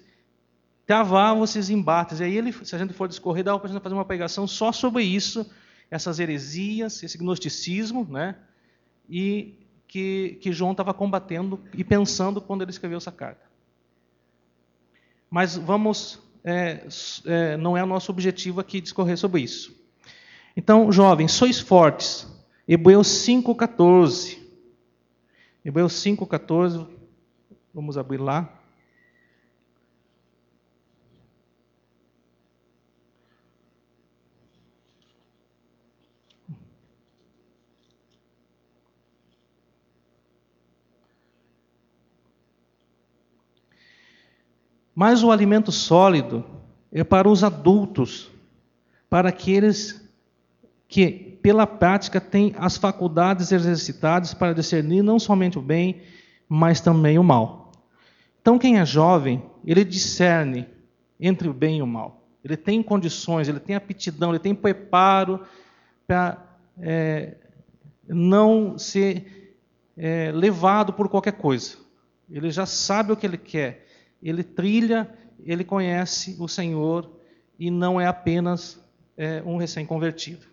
travavam 0.91 1.45
esses 1.45 1.71
embates. 1.71 2.19
E 2.19 2.25
aí, 2.25 2.37
ele, 2.37 2.53
se 2.53 2.75
a 2.75 2.79
gente 2.79 2.93
for 2.93 3.07
discorrer, 3.07 3.45
dá 3.45 3.57
para 3.57 3.79
fazer 3.79 3.95
uma 3.95 4.05
pregação 4.05 4.45
só 4.49 4.73
sobre 4.73 5.05
isso, 5.05 5.49
essas 5.89 6.19
heresias, 6.19 7.01
esse 7.05 7.17
gnosticismo, 7.17 8.05
né? 8.11 8.35
E 9.09 9.55
que, 9.87 10.37
que 10.41 10.51
João 10.51 10.73
estava 10.73 10.93
combatendo 10.93 11.61
e 11.75 11.85
pensando 11.85 12.41
quando 12.41 12.63
ele 12.63 12.73
escreveu 12.73 12.97
essa 12.97 13.13
carta. 13.13 13.41
Mas 15.31 15.57
vamos, 15.57 16.19
é, 16.43 16.85
é, 17.25 17.57
não 17.57 17.77
é 17.77 17.85
o 17.85 17.87
nosso 17.87 18.11
objetivo 18.11 18.61
aqui 18.61 18.81
discorrer 18.81 19.17
sobre 19.17 19.43
isso. 19.43 19.73
Então, 20.57 20.91
jovens, 20.91 21.31
sois 21.31 21.61
fortes. 21.61 22.27
Hebreus 22.67 23.07
5,14. 23.07 24.39
Hebreus 25.65 25.93
5,14. 26.03 26.85
Vamos 27.73 27.97
abrir 27.97 28.19
lá. 28.19 28.60
Mas 44.95 45.23
o 45.23 45.31
alimento 45.31 45.71
sólido 45.71 46.45
é 46.93 47.05
para 47.05 47.29
os 47.29 47.45
adultos, 47.45 48.31
para 49.09 49.29
aqueles 49.29 50.09
que, 50.89 51.39
pela 51.43 51.67
prática, 51.67 52.21
têm 52.21 52.55
as 52.59 52.77
faculdades 52.77 53.53
exercitadas 53.53 54.35
para 54.35 54.53
discernir 54.53 55.03
não 55.03 55.19
somente 55.19 55.59
o 55.59 55.63
bem, 55.63 56.03
mas 56.49 56.81
também 56.81 57.19
o 57.19 57.25
mal. 57.25 57.73
Então, 58.41 58.59
quem 58.59 58.79
é 58.79 58.85
jovem, 58.85 59.43
ele 59.65 59.85
discerne 59.85 60.67
entre 61.21 61.49
o 61.49 61.53
bem 61.53 61.79
e 61.79 61.83
o 61.83 61.87
mal. 61.87 62.25
Ele 62.43 62.57
tem 62.57 62.83
condições, 62.83 63.49
ele 63.49 63.61
tem 63.61 63.77
aptidão, 63.77 64.31
ele 64.31 64.39
tem 64.39 64.55
preparo 64.55 65.41
para 66.07 66.43
é, 66.81 67.37
não 68.09 68.79
ser 68.79 69.57
é, 69.97 70.33
levado 70.33 70.93
por 70.93 71.09
qualquer 71.09 71.35
coisa. 71.35 71.77
Ele 72.29 72.51
já 72.51 72.65
sabe 72.67 73.13
o 73.13 73.17
que 73.17 73.27
ele 73.27 73.37
quer 73.37 73.87
ele 74.23 74.43
trilha, 74.43 75.09
ele 75.45 75.65
conhece 75.65 76.37
o 76.39 76.49
Senhor 76.49 77.11
e 77.59 77.71
não 77.71 78.01
é 78.01 78.07
apenas 78.07 78.83
é, 79.17 79.43
um 79.43 79.57
recém-convertido. 79.57 80.47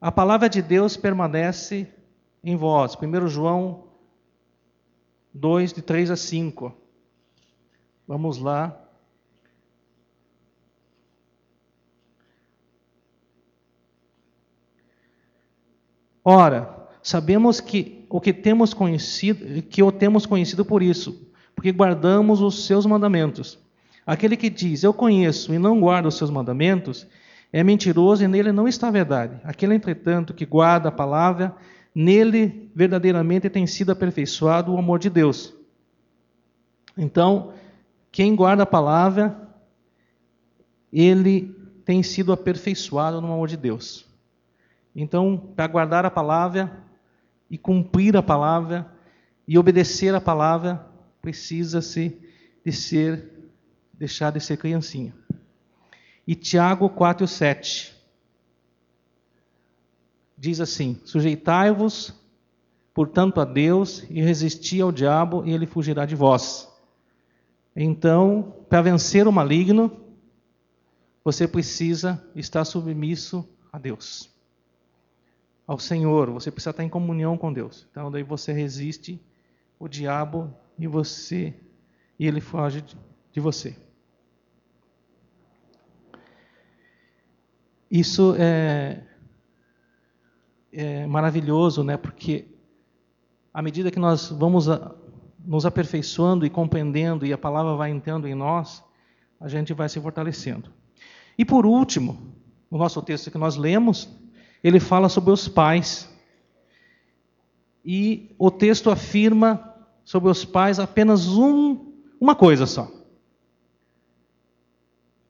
A 0.00 0.12
palavra 0.12 0.48
de 0.48 0.60
Deus 0.60 0.96
permanece 0.96 1.88
em 2.42 2.56
vós. 2.56 2.94
1 2.94 3.28
João 3.28 3.84
2, 5.32 5.72
de 5.72 5.82
3 5.82 6.10
a 6.10 6.16
5. 6.16 6.76
Vamos 8.06 8.38
lá. 8.38 8.80
Ora, 16.22 16.88
sabemos 17.02 17.60
que 17.60 18.06
o 18.08 18.20
que 18.20 18.32
temos 18.32 18.72
conhecido, 18.72 19.62
que 19.62 19.82
o 19.82 19.92
temos 19.92 20.24
conhecido 20.24 20.64
por 20.64 20.82
isso, 20.82 21.30
porque 21.64 21.72
guardamos 21.72 22.42
os 22.42 22.66
seus 22.66 22.84
mandamentos. 22.84 23.58
Aquele 24.06 24.36
que 24.36 24.50
diz, 24.50 24.82
eu 24.82 24.92
conheço 24.92 25.54
e 25.54 25.58
não 25.58 25.80
guarda 25.80 26.08
os 26.08 26.14
seus 26.14 26.28
mandamentos, 26.28 27.06
é 27.50 27.64
mentiroso 27.64 28.22
e 28.22 28.28
nele 28.28 28.52
não 28.52 28.68
está 28.68 28.88
a 28.88 28.90
verdade. 28.90 29.40
Aquele, 29.42 29.74
entretanto, 29.74 30.34
que 30.34 30.44
guarda 30.44 30.90
a 30.90 30.92
palavra, 30.92 31.56
nele 31.94 32.70
verdadeiramente 32.74 33.48
tem 33.48 33.66
sido 33.66 33.92
aperfeiçoado 33.92 34.74
o 34.74 34.78
amor 34.78 34.98
de 34.98 35.08
Deus. 35.08 35.54
Então, 36.98 37.54
quem 38.12 38.36
guarda 38.36 38.64
a 38.64 38.66
palavra, 38.66 39.34
ele 40.92 41.56
tem 41.82 42.02
sido 42.02 42.30
aperfeiçoado 42.30 43.22
no 43.22 43.32
amor 43.32 43.48
de 43.48 43.56
Deus. 43.56 44.04
Então, 44.94 45.38
para 45.56 45.66
guardar 45.66 46.04
a 46.04 46.10
palavra 46.10 46.84
e 47.50 47.56
cumprir 47.56 48.18
a 48.18 48.22
palavra 48.22 48.86
e 49.48 49.56
obedecer 49.56 50.14
a 50.14 50.20
palavra, 50.20 50.92
precisa-se 51.24 52.20
de 52.62 52.70
ser, 52.70 53.30
deixar 53.94 54.30
de 54.30 54.40
ser 54.40 54.58
criancinha. 54.58 55.14
E 56.26 56.34
Tiago 56.34 56.90
4, 56.90 57.26
7 57.26 57.94
diz 60.36 60.60
assim: 60.60 61.00
Sujeitai-vos, 61.02 62.12
portanto, 62.92 63.40
a 63.40 63.46
Deus 63.46 64.04
e 64.10 64.20
resisti 64.20 64.82
ao 64.82 64.92
diabo, 64.92 65.46
e 65.46 65.52
ele 65.52 65.66
fugirá 65.66 66.04
de 66.04 66.14
vós. 66.14 66.68
Então, 67.74 68.54
para 68.68 68.82
vencer 68.82 69.26
o 69.26 69.32
maligno, 69.32 69.90
você 71.24 71.48
precisa 71.48 72.22
estar 72.36 72.66
submisso 72.66 73.48
a 73.72 73.78
Deus, 73.78 74.30
ao 75.66 75.78
Senhor. 75.78 76.30
Você 76.32 76.50
precisa 76.50 76.70
estar 76.70 76.84
em 76.84 76.88
comunhão 76.90 77.38
com 77.38 77.50
Deus. 77.50 77.86
Então, 77.90 78.10
daí 78.10 78.22
você 78.22 78.52
resiste 78.52 79.18
o 79.78 79.88
diabo 79.88 80.54
e 80.78 80.86
você 80.86 81.54
e 82.18 82.26
ele 82.26 82.40
foge 82.40 82.84
de 83.32 83.40
você. 83.40 83.76
Isso 87.90 88.34
é, 88.38 89.02
é 90.72 91.06
maravilhoso, 91.06 91.84
né? 91.84 91.96
Porque 91.96 92.46
à 93.52 93.62
medida 93.62 93.90
que 93.90 93.98
nós 93.98 94.30
vamos 94.30 94.68
a, 94.68 94.94
nos 95.44 95.66
aperfeiçoando 95.66 96.44
e 96.44 96.50
compreendendo 96.50 97.24
e 97.26 97.32
a 97.32 97.38
palavra 97.38 97.74
vai 97.74 97.90
entrando 97.90 98.26
em 98.26 98.34
nós, 98.34 98.82
a 99.40 99.48
gente 99.48 99.72
vai 99.72 99.88
se 99.88 100.00
fortalecendo. 100.00 100.70
E 101.36 101.44
por 101.44 101.66
último, 101.66 102.34
o 102.70 102.78
nosso 102.78 103.00
texto 103.02 103.30
que 103.30 103.38
nós 103.38 103.56
lemos, 103.56 104.08
ele 104.62 104.80
fala 104.80 105.08
sobre 105.08 105.30
os 105.30 105.46
pais. 105.46 106.10
E 107.84 108.34
o 108.38 108.50
texto 108.50 108.90
afirma 108.90 109.73
sobre 110.04 110.30
os 110.30 110.44
pais 110.44 110.78
apenas 110.78 111.28
um, 111.28 111.92
uma 112.20 112.34
coisa 112.34 112.66
só. 112.66 112.90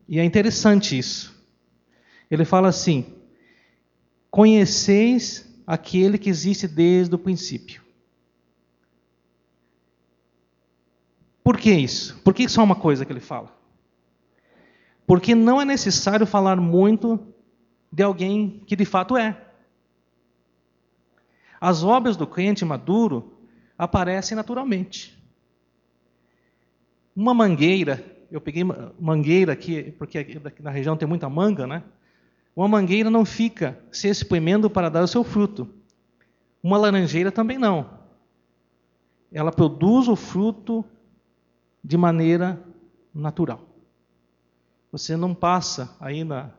E 0.08 0.18
é 0.18 0.24
interessante 0.24 0.98
isso. 0.98 1.34
Ele 2.30 2.44
fala 2.44 2.68
assim: 2.68 3.06
Conheceis 4.30 5.48
aquele 5.66 6.18
que 6.18 6.28
existe 6.28 6.66
desde 6.66 7.14
o 7.14 7.18
princípio. 7.18 7.82
Por 11.42 11.58
que 11.58 11.72
isso? 11.72 12.20
Por 12.24 12.34
que 12.34 12.48
só 12.48 12.64
uma 12.64 12.74
coisa 12.74 13.04
que 13.04 13.12
ele 13.12 13.20
fala? 13.20 13.54
Porque 15.06 15.34
não 15.34 15.60
é 15.60 15.64
necessário 15.64 16.26
falar 16.26 16.56
muito 16.56 17.20
de 17.92 18.02
alguém 18.02 18.62
que 18.66 18.74
de 18.74 18.84
fato 18.84 19.16
é. 19.16 19.40
As 21.60 21.84
obras 21.84 22.16
do 22.16 22.26
crente 22.26 22.64
maduro 22.64 23.33
aparecem 23.78 24.36
naturalmente. 24.36 25.16
Uma 27.14 27.32
mangueira, 27.32 28.04
eu 28.30 28.40
peguei 28.40 28.64
mangueira 28.98 29.52
aqui, 29.52 29.92
porque 29.92 30.18
aqui 30.18 30.62
na 30.62 30.70
região 30.70 30.96
tem 30.96 31.06
muita 31.06 31.28
manga, 31.28 31.66
né? 31.66 31.82
Uma 32.56 32.68
mangueira 32.68 33.10
não 33.10 33.24
fica 33.24 33.78
se 33.90 34.08
espremendo 34.08 34.70
para 34.70 34.88
dar 34.88 35.02
o 35.02 35.08
seu 35.08 35.24
fruto. 35.24 35.68
Uma 36.62 36.78
laranjeira 36.78 37.30
também 37.30 37.58
não. 37.58 37.98
Ela 39.32 39.50
produz 39.50 40.08
o 40.08 40.16
fruto 40.16 40.84
de 41.82 41.96
maneira 41.96 42.62
natural. 43.12 43.68
Você 44.90 45.16
não 45.16 45.34
passa 45.34 45.96
aí 46.00 46.22
na, 46.22 46.50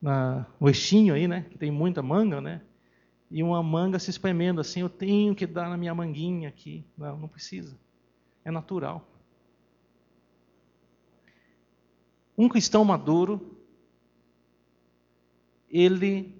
na 0.00 0.46
no 0.60 0.68
eixinho 0.68 1.14
aí, 1.14 1.26
né? 1.26 1.46
Que 1.50 1.58
tem 1.58 1.70
muita 1.70 2.00
manga, 2.00 2.40
né? 2.40 2.60
E 3.30 3.42
uma 3.42 3.62
manga 3.62 3.98
se 3.98 4.10
espremendo 4.10 4.60
assim, 4.60 4.80
eu 4.80 4.88
tenho 4.88 5.34
que 5.34 5.46
dar 5.46 5.68
na 5.68 5.76
minha 5.76 5.94
manguinha 5.94 6.48
aqui. 6.48 6.84
Não, 6.96 7.18
não 7.18 7.28
precisa. 7.28 7.76
É 8.44 8.50
natural. 8.50 9.06
Um 12.36 12.48
cristão 12.48 12.84
maduro, 12.84 13.58
ele 15.70 16.36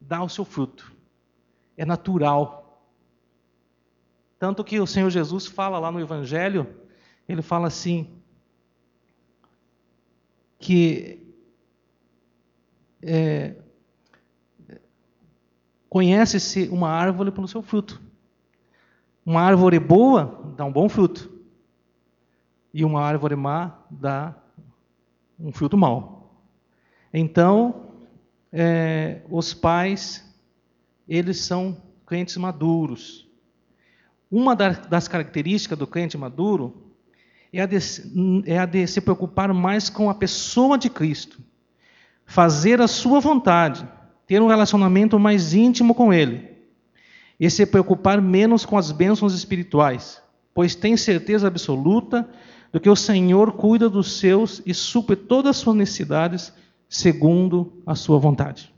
dá 0.00 0.22
o 0.22 0.28
seu 0.28 0.44
fruto. 0.44 0.92
É 1.76 1.84
natural. 1.84 2.82
Tanto 4.38 4.64
que 4.64 4.80
o 4.80 4.86
Senhor 4.86 5.08
Jesus 5.08 5.46
fala 5.46 5.78
lá 5.78 5.90
no 5.90 6.00
Evangelho, 6.00 6.66
ele 7.28 7.42
fala 7.42 7.68
assim, 7.68 8.20
que 10.58 11.22
é, 13.00 13.61
Conhece-se 15.92 16.70
uma 16.70 16.88
árvore 16.88 17.30
pelo 17.30 17.46
seu 17.46 17.60
fruto. 17.60 18.00
Uma 19.26 19.42
árvore 19.42 19.78
boa 19.78 20.54
dá 20.56 20.64
um 20.64 20.72
bom 20.72 20.88
fruto. 20.88 21.30
E 22.72 22.82
uma 22.82 23.02
árvore 23.02 23.36
má 23.36 23.78
dá 23.90 24.34
um 25.38 25.52
fruto 25.52 25.76
mau. 25.76 26.34
Então, 27.12 27.88
é, 28.50 29.20
os 29.28 29.52
pais, 29.52 30.34
eles 31.06 31.40
são 31.40 31.76
crentes 32.06 32.38
maduros. 32.38 33.28
Uma 34.30 34.56
das 34.56 35.06
características 35.06 35.78
do 35.78 35.86
crente 35.86 36.16
maduro 36.16 36.90
é 37.52 37.60
a, 37.60 37.66
de, 37.66 37.76
é 38.46 38.58
a 38.58 38.64
de 38.64 38.86
se 38.86 39.02
preocupar 39.02 39.52
mais 39.52 39.90
com 39.90 40.08
a 40.08 40.14
pessoa 40.14 40.78
de 40.78 40.88
Cristo, 40.88 41.38
fazer 42.24 42.80
a 42.80 42.88
sua 42.88 43.20
vontade, 43.20 43.86
ter 44.32 44.40
um 44.40 44.46
relacionamento 44.46 45.18
mais 45.18 45.52
íntimo 45.52 45.94
com 45.94 46.10
Ele 46.10 46.48
e 47.38 47.50
se 47.50 47.66
preocupar 47.66 48.18
menos 48.22 48.64
com 48.64 48.78
as 48.78 48.90
bênçãos 48.90 49.34
espirituais, 49.34 50.22
pois 50.54 50.74
tem 50.74 50.96
certeza 50.96 51.48
absoluta 51.48 52.26
do 52.72 52.80
que 52.80 52.88
o 52.88 52.96
Senhor 52.96 53.52
cuida 53.52 53.90
dos 53.90 54.18
seus 54.18 54.62
e 54.64 54.72
supre 54.72 55.16
todas 55.16 55.50
as 55.50 55.56
suas 55.58 55.76
necessidades 55.76 56.50
segundo 56.88 57.74
a 57.84 57.94
sua 57.94 58.18
vontade. 58.18 58.72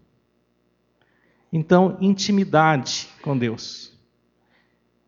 Então, 1.53 1.99
intimidade 2.01 3.07
com 3.23 3.39
Deus. 3.39 3.97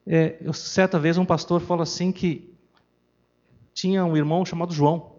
É, 0.06 0.37
eu, 0.40 0.52
certa 0.52 0.96
vez 0.96 1.18
um 1.18 1.24
pastor 1.24 1.61
falou 1.61 1.82
assim 1.82 2.12
que 2.12 2.54
tinha 3.74 4.04
um 4.04 4.16
irmão 4.16 4.44
chamado 4.44 4.72
João. 4.72 5.15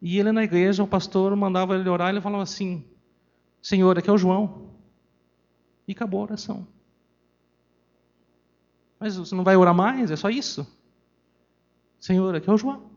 E 0.00 0.18
ele 0.18 0.32
na 0.32 0.42
igreja, 0.42 0.82
o 0.82 0.86
pastor 0.86 1.34
mandava 1.36 1.74
ele 1.74 1.88
orar, 1.88 2.08
ele 2.08 2.20
falava 2.20 2.42
assim: 2.42 2.84
Senhor, 3.60 3.98
aqui 3.98 4.08
é 4.08 4.12
o 4.12 4.18
João. 4.18 4.70
E 5.86 5.92
acabou 5.92 6.20
a 6.20 6.24
oração. 6.24 6.66
Mas 8.98 9.16
você 9.16 9.34
não 9.34 9.44
vai 9.44 9.56
orar 9.56 9.74
mais? 9.74 10.10
É 10.10 10.16
só 10.16 10.30
isso? 10.30 10.66
Senhor, 11.98 12.34
aqui 12.34 12.48
é 12.48 12.52
o 12.52 12.56
João. 12.56 12.90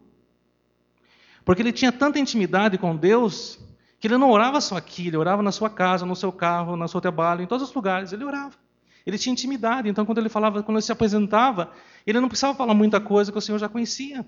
Porque 1.43 1.61
ele 1.61 1.73
tinha 1.73 1.91
tanta 1.91 2.19
intimidade 2.19 2.77
com 2.77 2.95
Deus 2.95 3.59
que 3.99 4.07
ele 4.07 4.17
não 4.17 4.31
orava 4.31 4.59
só 4.59 4.75
aqui, 4.75 5.07
ele 5.07 5.15
orava 5.15 5.41
na 5.41 5.51
sua 5.51 5.69
casa, 5.69 6.05
no 6.05 6.15
seu 6.15 6.29
carro, 6.29 6.75
no 6.75 6.87
seu 6.89 6.99
trabalho, 6.99 7.41
em 7.41 7.47
todos 7.47 7.69
os 7.69 7.73
lugares, 7.73 8.11
ele 8.11 8.25
orava. 8.25 8.55
Ele 9.05 9.17
tinha 9.17 9.31
intimidade, 9.31 9.87
então 9.87 10.05
quando 10.05 10.17
ele 10.17 10.27
falava, 10.27 10.61
quando 10.61 10.75
ele 10.75 10.85
se 10.85 10.91
apresentava, 10.91 11.71
ele 12.05 12.19
não 12.19 12.27
precisava 12.27 12.53
falar 12.53 12.73
muita 12.73 12.99
coisa 12.99 13.31
que 13.31 13.37
o 13.37 13.41
Senhor 13.41 13.57
já 13.57 13.69
conhecia. 13.69 14.25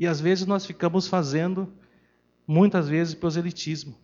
E 0.00 0.06
às 0.06 0.18
vezes 0.18 0.46
nós 0.46 0.64
ficamos 0.64 1.06
fazendo, 1.06 1.70
muitas 2.46 2.88
vezes, 2.88 3.14
proselitismo. 3.14 3.94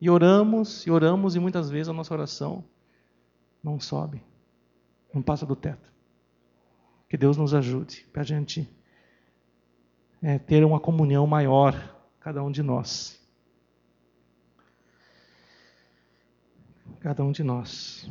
E 0.00 0.08
oramos, 0.08 0.86
e 0.86 0.90
oramos, 0.90 1.36
e 1.36 1.38
muitas 1.38 1.68
vezes 1.68 1.90
a 1.90 1.92
nossa 1.92 2.14
oração 2.14 2.64
não 3.62 3.78
sobe, 3.78 4.24
não 5.12 5.20
passa 5.20 5.44
do 5.44 5.54
teto. 5.54 5.92
Que 7.06 7.18
Deus 7.18 7.36
nos 7.36 7.52
ajude 7.52 8.06
para 8.10 8.22
a 8.22 8.24
gente 8.24 8.66
é, 10.22 10.38
ter 10.38 10.64
uma 10.64 10.80
comunhão 10.80 11.26
maior, 11.26 11.74
cada 12.18 12.42
um 12.42 12.50
de 12.50 12.62
nós. 12.62 13.22
Cada 17.00 17.22
um 17.22 17.30
de 17.30 17.44
nós. 17.44 18.10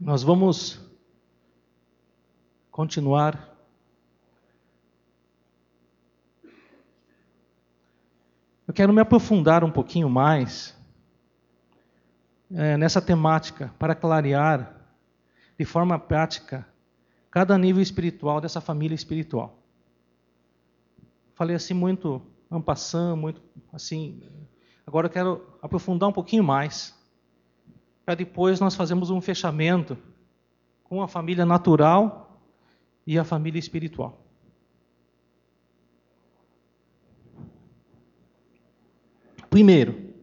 Nós 0.00 0.22
vamos 0.22 0.80
continuar 2.70 3.48
Eu 8.68 8.74
quero 8.74 8.92
me 8.92 9.00
aprofundar 9.00 9.64
um 9.64 9.70
pouquinho 9.70 10.10
mais 10.10 10.76
é, 12.50 12.76
nessa 12.76 13.00
temática 13.00 13.74
para 13.78 13.94
clarear 13.94 14.76
de 15.58 15.64
forma 15.64 15.98
prática 15.98 16.68
cada 17.30 17.56
nível 17.56 17.80
espiritual 17.82 18.42
dessa 18.42 18.60
família 18.60 18.94
espiritual. 18.94 19.58
Falei 21.34 21.56
assim 21.56 21.72
muito 21.72 22.20
ampassando, 22.50 23.16
muito 23.16 23.40
assim. 23.72 24.22
Agora 24.86 25.06
eu 25.06 25.10
quero 25.10 25.58
aprofundar 25.62 26.10
um 26.10 26.12
pouquinho 26.12 26.44
mais 26.44 26.97
para 28.08 28.14
depois 28.14 28.58
nós 28.58 28.74
fazermos 28.74 29.10
um 29.10 29.20
fechamento 29.20 29.98
com 30.82 31.02
a 31.02 31.06
família 31.06 31.44
natural 31.44 32.40
e 33.06 33.18
a 33.18 33.22
família 33.22 33.58
espiritual. 33.58 34.24
Primeiro, 39.50 40.14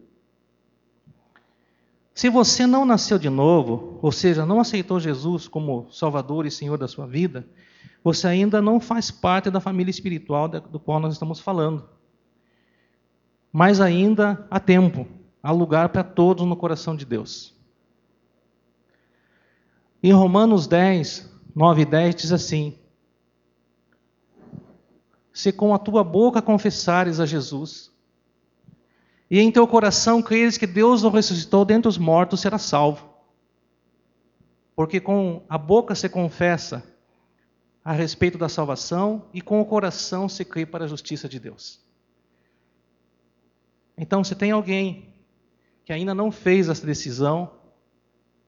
se 2.12 2.28
você 2.28 2.66
não 2.66 2.84
nasceu 2.84 3.20
de 3.20 3.30
novo, 3.30 4.00
ou 4.02 4.10
seja, 4.10 4.44
não 4.44 4.58
aceitou 4.58 4.98
Jesus 4.98 5.46
como 5.46 5.86
Salvador 5.92 6.44
e 6.44 6.50
Senhor 6.50 6.76
da 6.76 6.88
sua 6.88 7.06
vida, 7.06 7.48
você 8.02 8.26
ainda 8.26 8.60
não 8.60 8.80
faz 8.80 9.12
parte 9.12 9.48
da 9.48 9.60
família 9.60 9.92
espiritual 9.92 10.48
do 10.48 10.80
qual 10.80 10.98
nós 10.98 11.12
estamos 11.12 11.38
falando. 11.38 11.88
Mas 13.52 13.80
ainda 13.80 14.44
há 14.50 14.58
tempo, 14.58 15.06
há 15.40 15.52
lugar 15.52 15.90
para 15.90 16.02
todos 16.02 16.44
no 16.44 16.56
coração 16.56 16.96
de 16.96 17.04
Deus. 17.04 17.54
Em 20.06 20.12
Romanos 20.12 20.68
10, 20.68 21.28
9 21.52 21.82
e 21.82 21.84
10 21.84 22.14
diz 22.14 22.30
assim: 22.30 22.78
Se 25.32 25.50
com 25.50 25.74
a 25.74 25.80
tua 25.80 26.04
boca 26.04 26.40
confessares 26.40 27.18
a 27.18 27.26
Jesus 27.26 27.90
e 29.28 29.40
em 29.40 29.50
teu 29.50 29.66
coração 29.66 30.22
creres 30.22 30.56
que 30.56 30.64
Deus 30.64 31.02
o 31.02 31.08
ressuscitou 31.08 31.64
dentre 31.64 31.88
os 31.88 31.98
mortos, 31.98 32.38
será 32.38 32.56
salvo. 32.56 33.04
Porque 34.76 35.00
com 35.00 35.42
a 35.48 35.58
boca 35.58 35.92
se 35.96 36.08
confessa 36.08 36.84
a 37.84 37.90
respeito 37.90 38.38
da 38.38 38.48
salvação 38.48 39.24
e 39.34 39.40
com 39.40 39.60
o 39.60 39.66
coração 39.66 40.28
se 40.28 40.44
crê 40.44 40.64
para 40.64 40.84
a 40.84 40.88
justiça 40.88 41.28
de 41.28 41.40
Deus. 41.40 41.80
Então, 43.98 44.22
se 44.22 44.36
tem 44.36 44.52
alguém 44.52 45.12
que 45.84 45.92
ainda 45.92 46.14
não 46.14 46.30
fez 46.30 46.68
essa 46.68 46.86
decisão, 46.86 47.50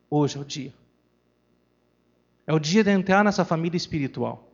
hoje 0.08 0.38
é 0.38 0.40
o 0.40 0.44
dia. 0.44 0.77
É 2.48 2.52
o 2.54 2.58
dia 2.58 2.82
de 2.82 2.88
entrar 2.88 3.22
nessa 3.22 3.44
família 3.44 3.76
espiritual. 3.76 4.50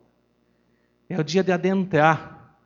É 1.09 1.17
o 1.17 1.23
dia 1.23 1.45
de 1.45 1.53
adentrar 1.53 2.59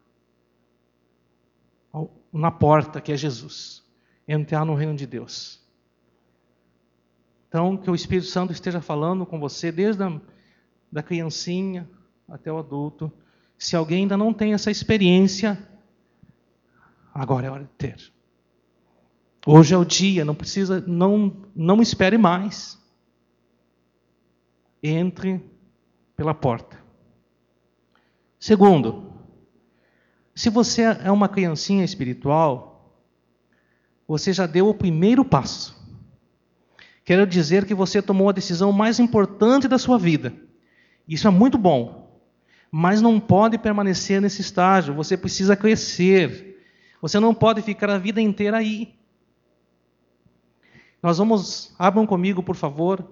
na 2.33 2.51
porta, 2.51 2.99
que 2.99 3.13
é 3.13 3.17
Jesus. 3.17 3.85
Entrar 4.27 4.65
no 4.65 4.75
reino 4.75 4.97
de 4.97 5.07
Deus. 5.07 5.63
Então, 7.47 7.77
que 7.77 7.91
o 7.91 7.95
Espírito 7.95 8.27
Santo 8.27 8.55
esteja 8.55 8.81
falando 8.81 9.27
com 9.27 9.39
você 9.39 9.71
desde 9.71 10.03
a 10.03 10.19
da 10.91 11.03
criancinha 11.03 11.87
até 12.27 12.51
o 12.51 12.57
adulto. 12.57 13.13
Se 13.59 13.77
alguém 13.77 14.05
ainda 14.05 14.17
não 14.17 14.33
tem 14.33 14.55
essa 14.55 14.71
experiência, 14.71 15.63
agora 17.13 17.47
é 17.47 17.51
hora 17.51 17.65
de 17.65 17.71
ter. 17.77 18.13
Hoje 19.47 19.75
é 19.75 19.77
o 19.77 19.85
dia, 19.85 20.25
não 20.25 20.35
precisa, 20.35 20.83
não, 20.87 21.37
não 21.55 21.83
espere 21.83 22.17
mais. 22.17 22.79
Entre 24.83 25.45
pela 26.17 26.35
porta. 26.35 26.77
Segundo, 28.39 29.13
se 30.35 30.51
você 30.51 30.83
é 30.83 31.11
uma 31.11 31.29
criancinha 31.29 31.85
espiritual, 31.85 32.95
você 34.07 34.33
já 34.33 34.47
deu 34.47 34.69
o 34.69 34.75
primeiro 34.75 35.25
passo. 35.25 35.77
Quero 37.05 37.27
dizer 37.27 37.67
que 37.67 37.75
você 37.75 38.01
tomou 38.01 38.29
a 38.29 38.33
decisão 38.33 38.71
mais 38.71 38.99
importante 39.01 39.67
da 39.67 39.79
sua 39.79 39.99
vida. 39.99 40.33
Isso 41.09 41.27
é 41.27 41.31
muito 41.31 41.59
bom. 41.59 42.21
Mas 42.71 43.01
não 43.01 43.19
pode 43.19 43.59
permanecer 43.59 44.21
nesse 44.21 44.43
estágio. 44.43 44.95
Você 44.95 45.17
precisa 45.17 45.57
crescer. 45.57 46.63
Você 47.01 47.19
não 47.19 47.35
pode 47.35 47.63
ficar 47.63 47.91
a 47.91 47.99
vida 47.99 48.21
inteira 48.21 48.59
aí. 48.59 48.95
Nós 51.03 51.19
vamos, 51.19 51.75
abram 51.79 52.07
comigo, 52.07 52.43
por 52.43 52.57
favor, 52.57 53.09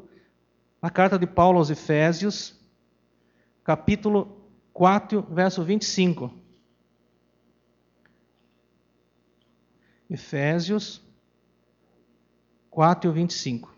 a 0.86 0.90
carta 0.90 1.18
de 1.18 1.26
Paulo 1.26 1.58
aos 1.58 1.68
Efésios, 1.68 2.54
capítulo 3.64 4.48
4, 4.72 5.20
verso 5.28 5.64
25. 5.64 6.32
Efésios 10.08 11.02
4 12.70 13.10
e 13.10 13.12
25. 13.12 13.74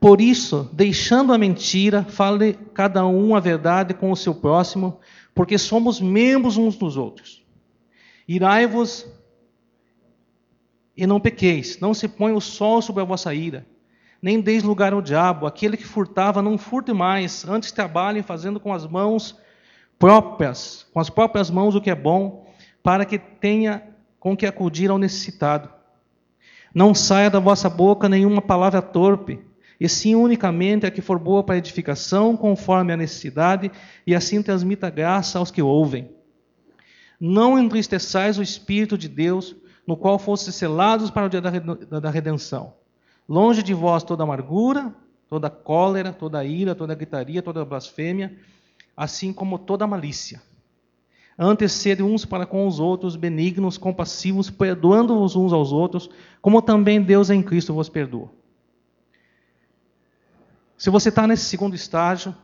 Por 0.00 0.20
isso, 0.20 0.68
deixando 0.72 1.32
a 1.32 1.38
mentira, 1.38 2.02
fale 2.02 2.54
cada 2.74 3.06
um 3.06 3.36
a 3.36 3.40
verdade 3.40 3.94
com 3.94 4.10
o 4.10 4.16
seu 4.16 4.34
próximo, 4.34 4.98
porque 5.32 5.56
somos 5.58 6.00
membros 6.00 6.56
uns 6.56 6.76
dos 6.76 6.96
outros. 6.96 7.46
Irai-vos 8.26 9.06
e 10.96 11.06
não 11.06 11.20
pequeis, 11.20 11.78
não 11.78 11.92
se 11.92 12.08
ponha 12.08 12.34
o 12.34 12.40
sol 12.40 12.80
sobre 12.80 13.02
a 13.02 13.04
vossa 13.04 13.34
ira, 13.34 13.66
nem 14.22 14.40
deis 14.40 14.62
lugar 14.62 14.92
ao 14.92 15.02
diabo. 15.02 15.46
Aquele 15.46 15.76
que 15.76 15.84
furtava, 15.84 16.40
não 16.40 16.56
furte 16.56 16.92
mais, 16.92 17.46
antes 17.46 17.70
trabalhem 17.70 18.22
fazendo 18.22 18.58
com 18.58 18.72
as 18.72 18.86
mãos 18.86 19.36
próprias, 19.98 20.86
com 20.92 21.00
as 21.00 21.10
próprias 21.10 21.50
mãos 21.50 21.74
o 21.74 21.80
que 21.80 21.90
é 21.90 21.94
bom, 21.94 22.46
para 22.82 23.04
que 23.04 23.18
tenha 23.18 23.82
com 24.18 24.36
que 24.36 24.46
acudir 24.46 24.90
ao 24.90 24.98
necessitado. 24.98 25.68
Não 26.74 26.94
saia 26.94 27.30
da 27.30 27.38
vossa 27.38 27.68
boca 27.68 28.08
nenhuma 28.08 28.42
palavra 28.42 28.82
torpe, 28.82 29.40
e 29.78 29.88
sim 29.88 30.14
unicamente 30.14 30.86
a 30.86 30.90
que 30.90 31.02
for 31.02 31.18
boa 31.18 31.42
para 31.42 31.58
edificação, 31.58 32.36
conforme 32.36 32.92
a 32.92 32.96
necessidade, 32.96 33.70
e 34.06 34.14
assim 34.14 34.42
transmita 34.42 34.88
graça 34.88 35.38
aos 35.38 35.50
que 35.50 35.60
ouvem. 35.60 36.10
Não 37.20 37.58
entristeçais 37.58 38.38
o 38.38 38.42
Espírito 38.42 38.96
de 38.96 39.08
Deus, 39.08 39.54
no 39.86 39.96
qual 39.96 40.18
fostes 40.18 40.54
selados 40.54 41.10
para 41.10 41.26
o 41.26 41.28
dia 41.28 41.40
da 41.40 42.10
redenção. 42.10 42.74
Longe 43.28 43.62
de 43.62 43.72
vós 43.72 44.02
toda 44.02 44.24
amargura, 44.24 44.94
toda 45.28 45.48
cólera, 45.48 46.12
toda 46.12 46.44
ira, 46.44 46.74
toda 46.74 46.94
gritaria, 46.94 47.42
toda 47.42 47.64
blasfêmia, 47.64 48.36
assim 48.96 49.32
como 49.32 49.58
toda 49.58 49.86
malícia. 49.86 50.42
Antes 51.38 51.72
sede 51.72 52.02
uns 52.02 52.24
para 52.24 52.46
com 52.46 52.66
os 52.66 52.80
outros 52.80 53.14
benignos, 53.14 53.76
compassivos, 53.76 54.48
perdoando-vos 54.48 55.36
uns 55.36 55.52
aos 55.52 55.70
outros, 55.70 56.08
como 56.40 56.62
também 56.62 57.02
Deus 57.02 57.28
em 57.28 57.42
Cristo 57.42 57.74
vos 57.74 57.88
perdoa. 57.88 58.30
Se 60.78 60.88
você 60.88 61.10
está 61.10 61.26
nesse 61.26 61.44
segundo 61.44 61.74
estágio, 61.74 62.34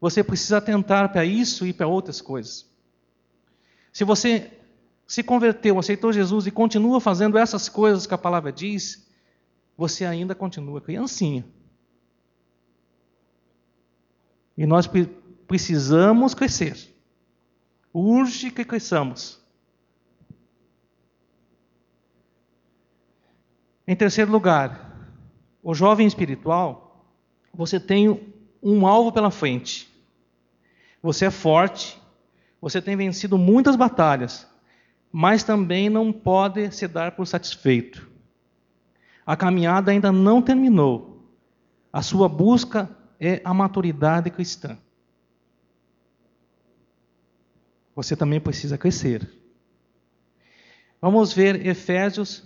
você 0.00 0.24
precisa 0.24 0.58
atentar 0.58 1.10
para 1.12 1.24
isso 1.24 1.66
e 1.66 1.72
para 1.72 1.86
outras 1.86 2.20
coisas. 2.20 2.66
Se 3.92 4.04
você 4.04 4.55
se 5.06 5.22
converteu, 5.22 5.78
aceitou 5.78 6.12
Jesus 6.12 6.46
e 6.46 6.50
continua 6.50 7.00
fazendo 7.00 7.38
essas 7.38 7.68
coisas 7.68 8.06
que 8.06 8.14
a 8.14 8.18
palavra 8.18 8.52
diz, 8.52 9.06
você 9.76 10.04
ainda 10.04 10.34
continua 10.34 10.80
criancinha. 10.80 11.44
E 14.56 14.66
nós 14.66 14.88
precisamos 15.46 16.34
crescer. 16.34 16.92
Urge 17.92 18.50
que 18.50 18.64
cresçamos. 18.64 19.40
Em 23.86 23.94
terceiro 23.94 24.32
lugar, 24.32 25.08
o 25.62 25.72
jovem 25.72 26.06
espiritual, 26.06 27.06
você 27.54 27.78
tem 27.78 28.34
um 28.60 28.86
alvo 28.86 29.12
pela 29.12 29.30
frente. 29.30 29.88
Você 31.00 31.26
é 31.26 31.30
forte, 31.30 32.00
você 32.60 32.82
tem 32.82 32.96
vencido 32.96 33.38
muitas 33.38 33.76
batalhas, 33.76 34.48
mas 35.18 35.42
também 35.42 35.88
não 35.88 36.12
pode 36.12 36.70
se 36.72 36.86
dar 36.86 37.12
por 37.12 37.26
satisfeito. 37.26 38.06
A 39.24 39.34
caminhada 39.34 39.90
ainda 39.90 40.12
não 40.12 40.42
terminou. 40.42 41.26
A 41.90 42.02
sua 42.02 42.28
busca 42.28 42.94
é 43.18 43.40
a 43.42 43.54
maturidade 43.54 44.28
cristã. 44.28 44.76
Você 47.94 48.14
também 48.14 48.38
precisa 48.38 48.76
crescer. 48.76 49.26
Vamos 51.00 51.32
ver 51.32 51.66
Efésios 51.66 52.44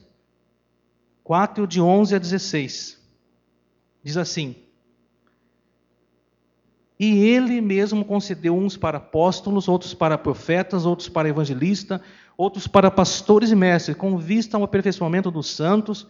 4, 1.24 1.66
de 1.66 1.80
11 1.80 2.14
a 2.14 2.18
16. 2.20 3.02
Diz 4.00 4.16
assim: 4.16 4.54
E 7.02 7.24
ele 7.24 7.62
mesmo 7.62 8.04
concedeu 8.04 8.54
uns 8.54 8.76
para 8.76 8.98
apóstolos, 8.98 9.68
outros 9.68 9.94
para 9.94 10.18
profetas, 10.18 10.84
outros 10.84 11.08
para 11.08 11.30
evangelistas, 11.30 11.98
outros 12.36 12.66
para 12.66 12.90
pastores 12.90 13.50
e 13.50 13.56
mestres, 13.56 13.96
com 13.96 14.18
vista 14.18 14.58
ao 14.58 14.64
aperfeiçoamento 14.64 15.30
dos 15.30 15.46
santos, 15.46 16.06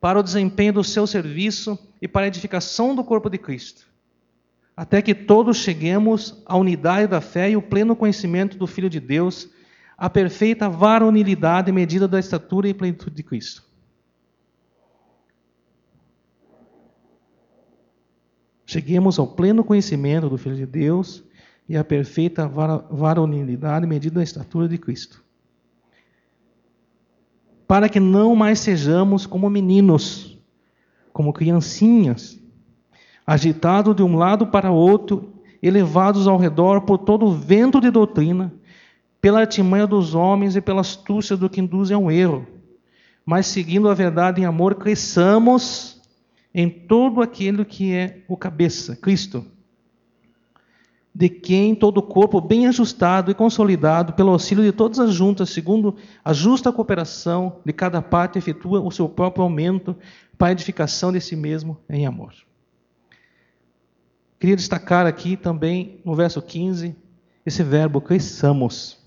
para 0.00 0.18
o 0.18 0.22
desempenho 0.22 0.72
do 0.72 0.82
seu 0.82 1.06
serviço 1.06 1.78
e 2.00 2.08
para 2.08 2.24
a 2.24 2.28
edificação 2.28 2.94
do 2.94 3.04
corpo 3.04 3.28
de 3.28 3.36
Cristo, 3.36 3.86
até 4.74 5.02
que 5.02 5.14
todos 5.14 5.58
cheguemos 5.58 6.42
à 6.46 6.56
unidade 6.56 7.06
da 7.08 7.20
fé 7.20 7.50
e 7.50 7.56
o 7.58 7.60
pleno 7.60 7.94
conhecimento 7.94 8.56
do 8.56 8.66
Filho 8.66 8.88
de 8.88 8.98
Deus, 8.98 9.50
à 9.94 10.08
perfeita 10.08 10.70
varonilidade 10.70 11.70
medida 11.70 12.08
da 12.08 12.18
estatura 12.18 12.66
e 12.66 12.72
plenitude 12.72 13.14
de 13.14 13.22
Cristo. 13.22 13.69
Cheguemos 18.70 19.18
ao 19.18 19.26
pleno 19.26 19.64
conhecimento 19.64 20.28
do 20.28 20.38
Filho 20.38 20.54
de 20.54 20.64
Deus 20.64 21.24
e 21.68 21.76
à 21.76 21.82
perfeita 21.82 22.46
varonilidade 22.46 23.84
medida 23.84 24.14
da 24.14 24.22
estatura 24.22 24.68
de 24.68 24.78
Cristo. 24.78 25.24
Para 27.66 27.88
que 27.88 27.98
não 27.98 28.36
mais 28.36 28.60
sejamos 28.60 29.26
como 29.26 29.50
meninos, 29.50 30.38
como 31.12 31.32
criancinhas, 31.32 32.38
agitados 33.26 33.96
de 33.96 34.04
um 34.04 34.14
lado 34.16 34.46
para 34.46 34.70
outro, 34.70 35.32
elevados 35.60 36.28
ao 36.28 36.38
redor 36.38 36.82
por 36.82 36.98
todo 36.98 37.26
o 37.26 37.32
vento 37.32 37.80
de 37.80 37.90
doutrina, 37.90 38.54
pela 39.20 39.40
artimanha 39.40 39.84
dos 39.84 40.14
homens 40.14 40.54
e 40.54 40.60
pelas 40.60 40.90
astúcias 40.90 41.40
do 41.40 41.50
que 41.50 41.60
induzem 41.60 41.96
ao 41.96 42.08
erro, 42.08 42.46
mas 43.26 43.48
seguindo 43.48 43.88
a 43.88 43.94
verdade 43.94 44.40
em 44.40 44.44
amor, 44.44 44.76
cresçamos 44.76 45.99
em 46.54 46.68
todo 46.68 47.22
aquilo 47.22 47.64
que 47.64 47.92
é 47.92 48.22
o 48.28 48.36
cabeça, 48.36 48.96
Cristo 48.96 49.44
de 51.14 51.28
quem 51.28 51.74
todo 51.74 51.98
o 51.98 52.02
corpo, 52.02 52.40
bem 52.40 52.66
ajustado 52.66 53.30
e 53.30 53.34
consolidado 53.34 54.12
pelo 54.12 54.30
auxílio 54.30 54.64
de 54.64 54.72
todas 54.72 54.98
as 54.98 55.12
juntas, 55.12 55.50
segundo 55.50 55.96
a 56.24 56.32
justa 56.32 56.72
cooperação 56.72 57.60
de 57.64 57.72
cada 57.72 58.00
parte, 58.00 58.38
efetua 58.38 58.80
o 58.80 58.90
seu 58.90 59.08
próprio 59.08 59.42
aumento 59.42 59.96
para 60.38 60.48
a 60.48 60.52
edificação 60.52 61.12
de 61.12 61.20
si 61.20 61.34
mesmo 61.34 61.78
em 61.88 62.06
amor. 62.06 62.32
Queria 64.38 64.56
destacar 64.56 65.06
aqui 65.06 65.36
também 65.36 66.00
no 66.04 66.14
verso 66.14 66.40
15 66.40 66.96
esse 67.44 67.62
verbo 67.62 68.00
cresçamos, 68.00 68.98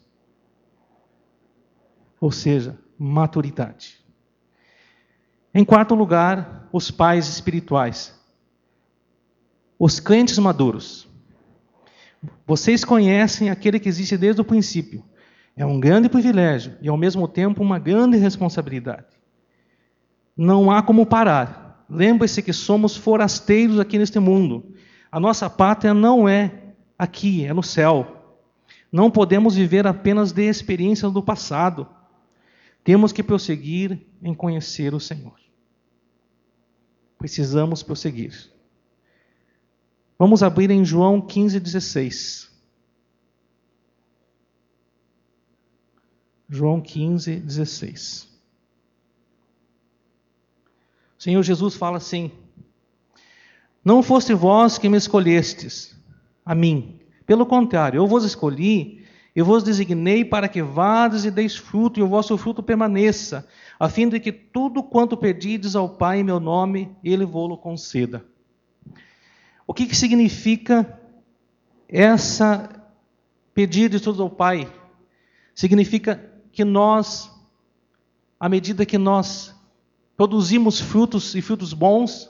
ou 2.19 2.32
seja, 2.32 2.77
maturidade. 2.97 4.03
Em 5.54 5.63
quarto 5.63 5.94
lugar, 5.94 6.68
os 6.72 6.89
pais 6.89 7.28
espirituais, 7.28 8.20
os 9.78 10.00
crentes 10.00 10.39
maduros. 10.39 11.08
Vocês 12.48 12.84
conhecem 12.84 13.52
aquele 13.52 13.80
que 13.80 13.88
existe 13.88 14.18
desde 14.18 14.42
o 14.42 14.46
princípio. 14.46 15.04
É 15.56 15.63
um 15.63 15.80
grande 15.80 16.10
privilégio 16.10 16.76
e, 16.82 16.89
ao 16.89 16.98
mesmo 16.98 17.28
tempo, 17.28 17.62
uma 17.62 17.78
grande 17.78 18.18
responsabilidade. 18.18 19.06
Não 20.36 20.72
há 20.72 20.82
como 20.82 21.06
parar. 21.06 21.86
Lembre-se 21.88 22.42
que 22.42 22.52
somos 22.52 22.98
forasteiros 22.98 23.80
aqui 23.80 24.00
neste 24.00 24.18
mundo. 24.18 24.74
A 25.12 25.20
nossa 25.20 25.48
pátria 25.48 25.94
não 25.94 26.28
é 26.28 26.74
aqui, 26.98 27.46
é 27.46 27.54
no 27.54 27.62
céu. 27.62 28.36
Não 28.92 29.12
podemos 29.12 29.54
viver 29.54 29.86
apenas 29.86 30.32
de 30.32 30.50
experiências 30.50 31.12
do 31.12 31.22
passado. 31.22 31.88
Temos 32.84 33.12
que 33.12 33.22
prosseguir 33.22 34.00
em 34.24 34.34
conhecer 34.34 34.96
o 34.96 35.00
Senhor. 35.00 35.42
Precisamos 37.24 37.82
prosseguir. 37.82 38.52
Vamos 40.20 40.44
abrir 40.44 40.70
em 40.70 40.84
João 40.84 41.22
15, 41.22 41.58
16. 41.58 42.52
João 46.50 46.82
15, 46.82 47.38
16. 47.38 48.28
O 51.18 51.24
Senhor 51.24 51.42
Jesus 51.44 51.76
fala 51.76 51.96
assim: 51.96 52.30
Não 53.86 54.04
foste 54.04 54.34
vós 54.34 54.78
que 54.78 54.90
me 54.90 54.98
escolhestes, 54.98 55.96
a 56.46 56.54
mim. 56.54 57.00
Pelo 57.26 57.46
contrário, 57.46 58.00
eu 58.00 58.06
vos 58.06 58.26
escolhi, 58.26 59.03
eu 59.36 59.43
vos 59.43 59.63
designei 59.63 60.24
para 60.24 60.48
que 60.48 60.62
vades 60.62 61.26
e 61.26 61.32
deis 61.32 61.56
fruto, 61.56 62.00
e 62.00 62.04
o 62.04 62.08
vosso 62.08 62.38
fruto 62.38 62.62
permaneça, 62.62 63.48
a 63.80 63.90
fim 63.90 64.08
de 64.08 64.19
que 64.19 64.31
tudo 64.31 64.84
quanto 64.84 65.17
pedides 65.17 65.75
ao 65.75 65.90
Pai 65.90 66.19
em 66.19 66.23
meu 66.23 66.40
nome, 66.40 66.96
Ele 67.04 67.25
vos 67.25 67.60
conceda. 67.60 68.23
O 69.65 69.73
que, 69.73 69.88
que 69.88 69.96
significa 69.96 71.00
essa 71.88 72.69
pedir 73.54 73.90
de 73.90 74.00
tudo 74.00 74.21
ao 74.21 74.29
Pai? 74.29 74.71
Significa 75.56 76.31
que 76.52 76.63
nós, 76.63 77.31
à 78.40 78.48
medida 78.48 78.86
que 78.86 78.98
nós 79.00 79.56
produzimos 80.15 80.79
frutos 80.79 81.34
e 81.34 81.42
frutos 81.42 81.73
bons, 81.73 82.29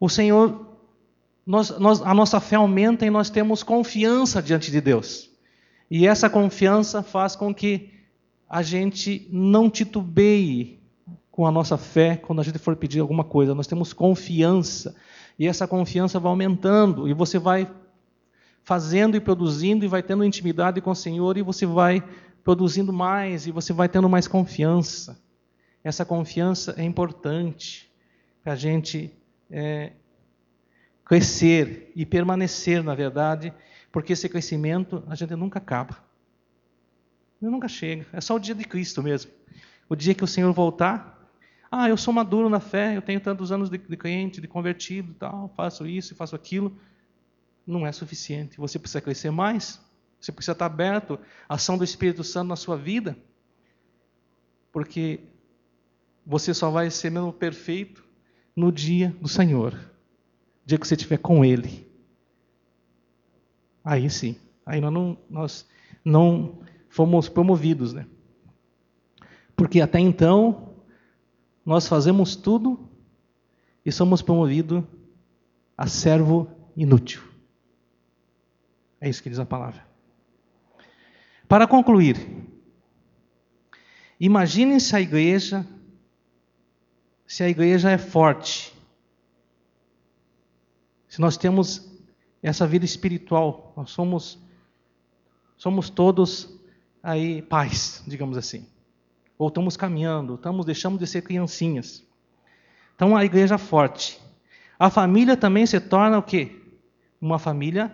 o 0.00 0.08
Senhor, 0.08 0.67
nós, 1.48 1.70
nós, 1.78 2.02
a 2.02 2.12
nossa 2.12 2.38
fé 2.40 2.56
aumenta 2.56 3.06
e 3.06 3.10
nós 3.10 3.30
temos 3.30 3.62
confiança 3.62 4.42
diante 4.42 4.70
de 4.70 4.82
Deus. 4.82 5.30
E 5.90 6.06
essa 6.06 6.28
confiança 6.28 7.02
faz 7.02 7.34
com 7.34 7.54
que 7.54 7.88
a 8.46 8.60
gente 8.62 9.26
não 9.32 9.70
titubeie 9.70 10.78
com 11.30 11.46
a 11.46 11.50
nossa 11.50 11.78
fé 11.78 12.16
quando 12.16 12.40
a 12.40 12.44
gente 12.44 12.58
for 12.58 12.76
pedir 12.76 13.00
alguma 13.00 13.24
coisa. 13.24 13.54
Nós 13.54 13.66
temos 13.66 13.94
confiança 13.94 14.94
e 15.38 15.46
essa 15.46 15.66
confiança 15.66 16.20
vai 16.20 16.28
aumentando, 16.28 17.08
e 17.08 17.14
você 17.14 17.38
vai 17.38 17.66
fazendo 18.62 19.16
e 19.16 19.20
produzindo, 19.20 19.86
e 19.86 19.88
vai 19.88 20.02
tendo 20.02 20.24
intimidade 20.24 20.82
com 20.82 20.90
o 20.90 20.94
Senhor, 20.94 21.38
e 21.38 21.42
você 21.42 21.64
vai 21.64 22.04
produzindo 22.44 22.92
mais, 22.92 23.46
e 23.46 23.52
você 23.52 23.72
vai 23.72 23.88
tendo 23.88 24.06
mais 24.06 24.28
confiança. 24.28 25.18
Essa 25.82 26.04
confiança 26.04 26.74
é 26.76 26.84
importante. 26.84 27.90
para 28.42 28.52
a 28.52 28.56
gente 28.56 29.10
é, 29.50 29.92
crescer 31.08 31.90
e 31.96 32.04
permanecer, 32.04 32.82
na 32.84 32.94
verdade, 32.94 33.52
porque 33.90 34.12
esse 34.12 34.28
crescimento 34.28 35.02
a 35.08 35.14
gente 35.14 35.34
nunca 35.34 35.58
acaba. 35.58 35.96
Nunca 37.40 37.66
chega. 37.66 38.06
É 38.12 38.20
só 38.20 38.36
o 38.36 38.38
dia 38.38 38.54
de 38.54 38.64
Cristo 38.64 39.02
mesmo. 39.02 39.30
O 39.88 39.96
dia 39.96 40.14
que 40.14 40.22
o 40.22 40.26
Senhor 40.26 40.52
voltar, 40.52 41.18
ah, 41.72 41.88
eu 41.88 41.96
sou 41.96 42.12
maduro 42.12 42.48
na 42.50 42.60
fé, 42.60 42.96
eu 42.96 43.02
tenho 43.02 43.20
tantos 43.20 43.50
anos 43.50 43.70
de, 43.70 43.78
de 43.78 43.96
crente, 43.96 44.40
de 44.40 44.46
convertido, 44.46 45.14
tal, 45.14 45.52
faço 45.56 45.86
isso, 45.86 46.14
faço 46.14 46.36
aquilo. 46.36 46.76
Não 47.66 47.86
é 47.86 47.92
suficiente. 47.92 48.58
Você 48.58 48.78
precisa 48.78 49.00
crescer 49.00 49.30
mais. 49.30 49.80
Você 50.20 50.30
precisa 50.30 50.52
estar 50.52 50.66
aberto 50.66 51.18
à 51.48 51.54
ação 51.54 51.78
do 51.78 51.84
Espírito 51.84 52.22
Santo 52.22 52.48
na 52.48 52.56
sua 52.56 52.76
vida, 52.76 53.16
porque 54.72 55.20
você 56.26 56.52
só 56.52 56.70
vai 56.70 56.90
ser 56.90 57.10
mesmo 57.10 57.32
perfeito 57.32 58.04
no 58.54 58.72
dia 58.72 59.14
do 59.20 59.28
Senhor, 59.28 59.78
dia 60.68 60.78
que 60.78 60.86
você 60.86 60.94
estiver 60.94 61.16
com 61.16 61.42
Ele. 61.42 61.88
Aí 63.82 64.10
sim, 64.10 64.36
aí 64.66 64.82
nós 64.82 64.92
não, 64.92 65.18
nós 65.30 65.66
não 66.04 66.58
fomos 66.90 67.26
promovidos, 67.26 67.94
né? 67.94 68.06
Porque 69.56 69.80
até 69.80 69.98
então 69.98 70.74
nós 71.64 71.88
fazemos 71.88 72.36
tudo 72.36 72.86
e 73.82 73.90
somos 73.90 74.20
promovidos 74.20 74.84
a 75.74 75.86
servo 75.86 76.50
inútil. 76.76 77.22
É 79.00 79.08
isso 79.08 79.22
que 79.22 79.30
diz 79.30 79.38
a 79.38 79.46
palavra. 79.46 79.82
Para 81.48 81.66
concluir, 81.66 82.18
imaginem 84.20 84.78
se 84.78 84.94
a 84.94 85.00
igreja, 85.00 85.66
se 87.26 87.42
a 87.42 87.48
igreja 87.48 87.90
é 87.90 87.96
forte, 87.96 88.76
se 91.18 91.20
nós 91.20 91.36
temos 91.36 91.84
essa 92.40 92.64
vida 92.64 92.84
espiritual, 92.84 93.72
nós 93.76 93.90
somos 93.90 94.38
somos 95.56 95.90
todos 95.90 96.56
aí 97.02 97.42
pais, 97.42 98.04
digamos 98.06 98.38
assim. 98.38 98.64
Ou 99.36 99.48
estamos 99.48 99.76
caminhando, 99.76 100.36
estamos 100.36 100.64
deixando 100.64 100.96
de 100.96 101.08
ser 101.08 101.22
criancinhas. 101.22 102.06
Então 102.94 103.16
a 103.16 103.24
igreja 103.24 103.56
é 103.56 103.58
forte. 103.58 104.20
A 104.78 104.90
família 104.90 105.36
também 105.36 105.66
se 105.66 105.80
torna 105.80 106.18
o 106.18 106.22
quê? 106.22 106.56
Uma 107.20 107.40
família 107.40 107.92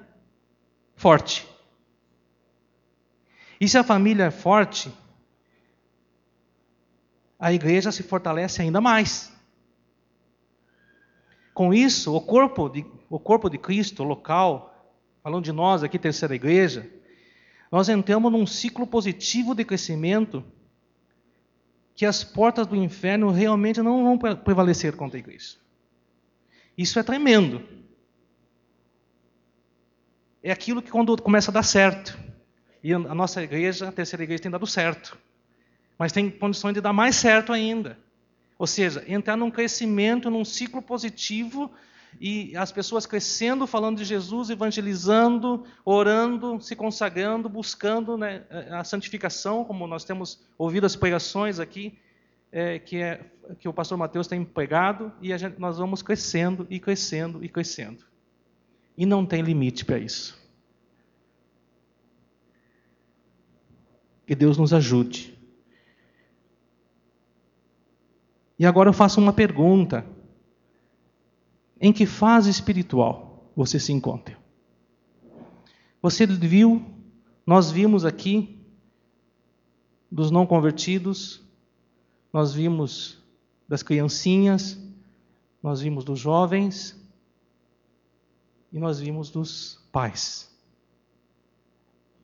forte. 0.95 1.49
E 3.59 3.67
se 3.67 3.79
a 3.79 3.83
família 3.83 4.25
é 4.25 4.31
forte, 4.31 4.93
a 7.39 7.55
igreja 7.55 7.91
se 7.91 8.03
fortalece 8.03 8.61
ainda 8.61 8.83
mais. 8.83 9.34
Com 11.55 11.73
isso, 11.73 12.13
o 12.15 12.21
corpo 12.21 12.69
de, 12.69 12.85
o 13.09 13.19
corpo 13.19 13.49
de 13.49 13.57
Cristo 13.57 14.03
local, 14.03 14.93
falando 15.23 15.45
de 15.45 15.53
nós 15.53 15.85
aqui, 15.85 15.99
terceira 15.99 16.35
igreja, 16.35 16.91
nós 17.71 17.89
entramos 17.89 18.31
num 18.31 18.47
ciclo 18.47 18.87
positivo 18.87 19.55
de 19.55 19.65
crescimento 19.65 20.45
que 21.95 22.05
as 22.05 22.25
portas 22.25 22.67
do 22.67 22.75
inferno 22.75 23.31
realmente 23.31 23.81
não 23.81 24.03
vão 24.03 24.37
prevalecer 24.37 24.97
contra 24.97 25.17
a 25.17 25.21
igreja. 25.21 25.57
Isso 26.77 26.99
é 26.99 27.05
tremendo. 27.05 27.63
É 30.43 30.51
aquilo 30.51 30.83
que 30.83 30.91
quando 30.91 31.17
começa 31.23 31.53
a 31.53 31.55
dar 31.55 31.63
certo. 31.63 32.19
E 32.83 32.93
a 32.93 32.99
nossa 32.99 33.43
igreja, 33.43 33.89
a 33.89 33.93
terceira 33.93 34.25
igreja, 34.25 34.43
tem 34.43 34.51
dado 34.51 34.67
certo. 34.67 35.17
Mas 35.97 36.11
tem 36.11 36.29
condições 36.29 36.75
de 36.75 36.81
dar 36.81 36.93
mais 36.93 37.15
certo 37.15 37.53
ainda. 37.53 37.97
Ou 38.65 38.67
seja, 38.67 39.05
entrar 39.07 39.37
num 39.37 39.51
crescimento, 39.51 40.31
num 40.31 40.43
ciclo 40.43 40.81
positivo 40.81 41.71
e 42.19 42.57
as 42.57 42.73
pessoas 42.73 43.05
crescendo, 43.05 43.67
falando 43.67 43.99
de 43.99 44.07
Jesus, 44.07 44.49
evangelizando, 44.49 45.67
orando, 45.85 46.59
se 46.63 46.75
consagrando, 46.75 47.47
buscando 47.47 48.17
né, 48.17 48.43
a 48.71 48.83
santificação, 48.83 49.67
como 49.67 49.87
nós 49.87 50.03
temos 50.03 50.43
ouvido 50.57 50.87
as 50.87 50.97
pregações 50.97 51.61
aqui, 51.61 51.99
é, 52.51 52.79
que, 52.79 53.03
é, 53.03 53.21
que 53.61 53.69
o 53.69 53.73
pastor 53.75 53.99
Mateus 53.99 54.27
tem 54.27 54.43
pregado, 54.43 55.13
e 55.21 55.37
gente, 55.37 55.61
nós 55.61 55.77
vamos 55.77 56.01
crescendo 56.01 56.67
e 56.71 56.81
crescendo 56.81 57.45
e 57.45 57.51
crescendo. 57.51 58.03
E 58.97 59.05
não 59.05 59.27
tem 59.27 59.43
limite 59.43 59.85
para 59.85 59.99
isso. 59.99 60.43
Que 64.27 64.35
Deus 64.35 64.57
nos 64.57 64.73
ajude. 64.73 65.34
E 68.59 68.65
agora 68.65 68.89
eu 68.89 68.93
faço 68.93 69.21
uma 69.21 69.33
pergunta. 69.33 70.07
Em 71.81 71.93
que 71.93 72.07
fase 72.07 72.51
espiritual 72.51 73.51
você 73.57 73.79
se 73.79 73.93
encontra? 73.93 74.39
Você 76.01 76.27
viu, 76.27 76.85
nós 77.47 77.71
vimos 77.71 78.05
aqui, 78.05 78.59
dos 80.11 80.31
não 80.31 80.47
convertidos, 80.47 81.43
nós 82.33 82.53
vimos 82.53 83.19
das 83.69 83.83
criancinhas, 83.83 84.79
nós 85.63 85.81
vimos 85.81 86.05
dos 86.05 86.19
jovens 86.19 86.97
e 88.73 88.79
nós 88.79 89.01
vimos 89.01 89.31
dos 89.31 89.83
pais. 89.91 90.53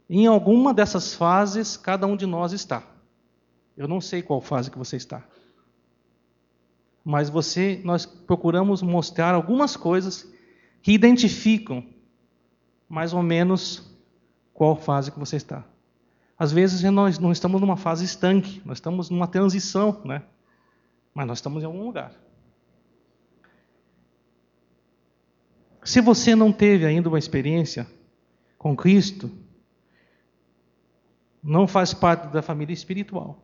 Em 0.08 0.26
alguma 0.26 0.74
dessas 0.74 1.14
fases, 1.14 1.76
cada 1.76 2.06
um 2.06 2.16
de 2.16 2.26
nós 2.26 2.52
está. 2.52 2.86
Eu 3.76 3.88
não 3.88 4.00
sei 4.00 4.22
qual 4.22 4.40
fase 4.40 4.70
que 4.70 4.78
você 4.78 4.96
está. 4.96 5.24
Mas 7.04 7.30
você, 7.30 7.80
nós 7.84 8.04
procuramos 8.04 8.82
mostrar 8.82 9.34
algumas 9.34 9.76
coisas 9.76 10.30
que 10.82 10.92
identificam 10.92 11.84
mais 12.88 13.12
ou 13.12 13.22
menos 13.22 13.90
qual 14.52 14.76
fase 14.76 15.10
que 15.10 15.18
você 15.18 15.36
está. 15.36 15.64
Às 16.38 16.52
vezes 16.52 16.82
nós 16.90 17.18
não 17.18 17.32
estamos 17.32 17.60
numa 17.60 17.76
fase 17.76 18.04
estanque, 18.04 18.62
nós 18.64 18.78
estamos 18.78 19.10
numa 19.10 19.26
transição, 19.26 20.00
né? 20.04 20.22
Mas 21.14 21.26
nós 21.26 21.38
estamos 21.38 21.62
em 21.62 21.66
algum 21.66 21.84
lugar. 21.84 22.12
Se 25.84 26.00
você 26.00 26.34
não 26.34 26.52
teve 26.52 26.84
ainda 26.84 27.08
uma 27.08 27.18
experiência 27.18 27.86
com 28.58 28.76
Cristo, 28.76 29.30
não 31.42 31.66
faz 31.66 31.94
parte 31.94 32.28
da 32.28 32.42
família 32.42 32.74
espiritual. 32.74 33.42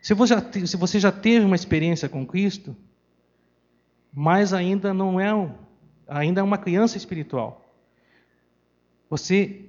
Se 0.00 0.14
você, 0.14 0.34
já, 0.34 0.66
se 0.66 0.76
você 0.76 0.98
já 0.98 1.12
teve 1.12 1.44
uma 1.44 1.56
experiência 1.56 2.08
com 2.08 2.26
Cristo, 2.26 2.74
mas 4.12 4.52
ainda 4.52 4.94
não 4.94 5.20
é 5.20 5.34
um, 5.34 5.54
ainda 6.08 6.40
é 6.40 6.44
uma 6.44 6.58
criança 6.58 6.96
espiritual. 6.96 7.64
Você 9.10 9.66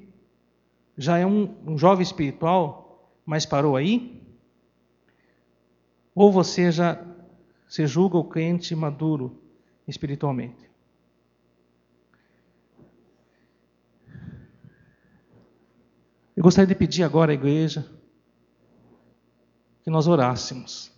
já 0.97 1.17
é 1.17 1.25
um, 1.25 1.55
um 1.65 1.77
jovem 1.77 2.03
espiritual, 2.03 3.11
mas 3.25 3.45
parou 3.45 3.75
aí? 3.75 4.21
Ou 6.15 6.31
você 6.31 6.71
já 6.71 7.03
se 7.67 7.85
julga 7.85 8.17
o 8.17 8.23
crente 8.23 8.75
maduro 8.75 9.41
espiritualmente? 9.87 10.69
Eu 16.35 16.43
gostaria 16.43 16.67
de 16.67 16.75
pedir 16.75 17.03
agora 17.03 17.31
à 17.31 17.35
igreja 17.35 18.00
que 19.83 19.89
nós 19.89 20.07
orássemos. 20.07 20.91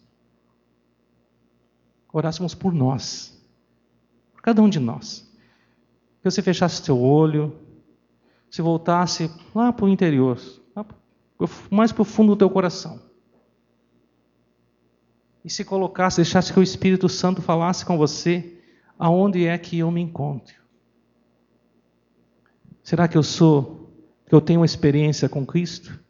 Orássemos 2.11 2.53
por 2.53 2.73
nós, 2.73 3.35
por 4.33 4.41
cada 4.41 4.61
um 4.61 4.69
de 4.69 4.79
nós. 4.79 5.27
Que 6.21 6.29
você 6.29 6.41
fechasse 6.41 6.83
seu 6.83 6.99
olho, 6.99 7.55
se 8.49 8.61
voltasse 8.61 9.31
lá 9.53 9.73
para 9.73 9.85
o 9.85 9.89
interior, 9.89 10.39
mais 11.71 11.91
para 11.91 12.01
o 12.03 12.05
fundo 12.05 12.33
do 12.33 12.37
teu 12.37 12.49
coração. 12.49 13.01
E 15.43 15.49
se 15.49 15.65
colocasse, 15.65 16.17
deixasse 16.17 16.53
que 16.53 16.59
o 16.59 16.63
Espírito 16.63 17.09
Santo 17.09 17.41
falasse 17.41 17.85
com 17.85 17.97
você 17.97 18.61
aonde 18.97 19.45
é 19.45 19.57
que 19.57 19.79
eu 19.79 19.91
me 19.91 20.01
encontro. 20.01 20.55
Será 22.83 23.07
que 23.07 23.17
eu 23.17 23.23
sou, 23.23 23.89
que 24.25 24.35
eu 24.35 24.39
tenho 24.39 24.59
uma 24.59 24.65
experiência 24.65 25.27
com 25.27 25.45
Cristo? 25.45 26.02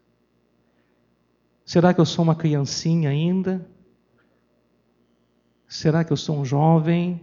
Será 1.64 1.94
que 1.94 2.00
eu 2.00 2.04
sou 2.04 2.22
uma 2.22 2.34
criancinha 2.34 3.08
ainda? 3.08 3.66
Será 5.66 6.04
que 6.04 6.12
eu 6.12 6.16
sou 6.16 6.36
um 6.36 6.44
jovem 6.44 7.20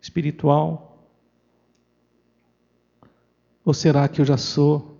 espiritual? 0.00 1.08
Ou 3.64 3.72
será 3.72 4.08
que 4.08 4.20
eu 4.20 4.24
já 4.24 4.36
sou 4.36 4.98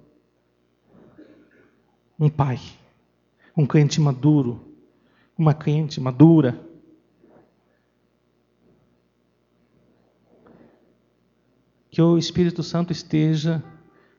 um 2.18 2.28
pai, 2.28 2.60
um 3.56 3.66
crente 3.66 4.00
maduro, 4.00 4.64
uma 5.36 5.52
crente 5.52 6.00
madura? 6.00 6.64
Que 11.90 12.00
o 12.00 12.16
Espírito 12.16 12.62
Santo 12.62 12.92
esteja 12.92 13.64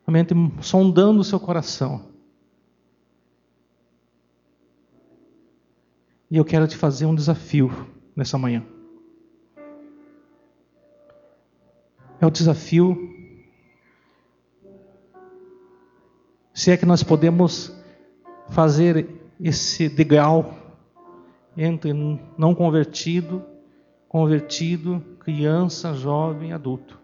realmente 0.05 0.33
sondando 0.61 1.21
o 1.21 1.23
seu 1.23 1.39
coração 1.39 2.10
E 6.31 6.37
eu 6.37 6.45
quero 6.45 6.65
te 6.65 6.77
fazer 6.77 7.05
um 7.05 7.13
desafio. 7.13 7.69
nessa 8.15 8.37
manhã. 8.37 8.63
É 12.19 12.25
o 12.25 12.31
desafio. 12.31 12.97
Se 16.53 16.71
é 16.71 16.77
que 16.77 16.85
nós 16.85 17.03
podemos 17.03 17.75
fazer 18.49 19.09
esse 19.39 19.89
degrau 19.89 20.53
entre 21.57 21.91
não 22.37 22.53
convertido, 22.53 23.43
convertido, 24.07 25.03
criança, 25.19 25.93
jovem, 25.93 26.53
adulto. 26.53 26.99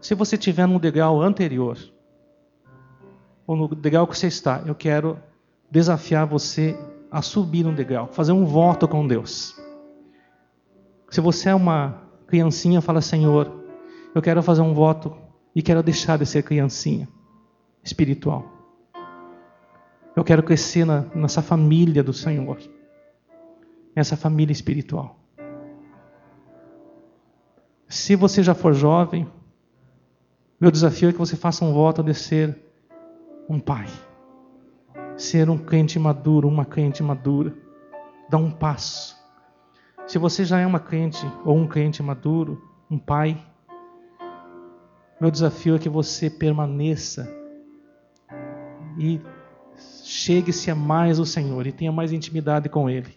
Se 0.00 0.14
você 0.14 0.36
estiver 0.36 0.66
num 0.66 0.78
degrau 0.78 1.20
anterior, 1.20 1.76
ou 3.46 3.56
no 3.56 3.74
degrau 3.74 4.06
que 4.06 4.16
você 4.16 4.28
está, 4.28 4.62
eu 4.64 4.74
quero 4.74 5.18
desafiar 5.70 6.26
você 6.26 6.78
a 7.10 7.22
subir 7.22 7.66
um 7.66 7.74
degrau, 7.74 8.08
fazer 8.08 8.32
um 8.32 8.44
voto 8.44 8.86
com 8.86 9.06
Deus. 9.06 9.60
Se 11.10 11.20
você 11.20 11.48
é 11.48 11.54
uma 11.54 12.02
criancinha, 12.26 12.80
fala: 12.80 13.00
Senhor, 13.00 13.52
eu 14.14 14.22
quero 14.22 14.42
fazer 14.42 14.62
um 14.62 14.72
voto 14.72 15.16
e 15.54 15.62
quero 15.62 15.82
deixar 15.82 16.18
de 16.18 16.26
ser 16.26 16.42
criancinha 16.42 17.08
espiritual. 17.82 18.44
Eu 20.14 20.24
quero 20.24 20.42
crescer 20.42 20.84
na, 20.84 21.02
nessa 21.14 21.42
família 21.42 22.02
do 22.02 22.12
Senhor, 22.12 22.58
nessa 23.94 24.16
família 24.16 24.52
espiritual. 24.52 25.18
Se 27.88 28.14
você 28.14 28.42
já 28.42 28.54
for 28.54 28.72
jovem, 28.72 29.26
meu 30.60 30.70
desafio 30.70 31.08
é 31.08 31.12
que 31.12 31.18
você 31.18 31.36
faça 31.36 31.64
um 31.64 31.72
voto 31.72 32.02
de 32.02 32.14
ser 32.14 32.56
um 33.48 33.58
pai, 33.58 33.88
ser 35.20 35.50
um 35.50 35.58
crente 35.58 35.98
maduro, 35.98 36.48
uma 36.48 36.64
crente 36.64 37.02
madura, 37.02 37.54
dar 38.28 38.38
um 38.38 38.50
passo. 38.50 39.14
Se 40.06 40.18
você 40.18 40.44
já 40.44 40.58
é 40.58 40.66
uma 40.66 40.80
crente 40.80 41.24
ou 41.44 41.56
um 41.56 41.66
crente 41.66 42.02
maduro, 42.02 42.62
um 42.90 42.98
pai, 42.98 43.38
meu 45.20 45.30
desafio 45.30 45.76
é 45.76 45.78
que 45.78 45.90
você 45.90 46.30
permaneça 46.30 47.30
e 48.98 49.20
chegue-se 50.02 50.70
a 50.70 50.74
mais 50.74 51.18
o 51.18 51.26
Senhor 51.26 51.66
e 51.66 51.72
tenha 51.72 51.92
mais 51.92 52.12
intimidade 52.12 52.70
com 52.70 52.88
Ele 52.88 53.14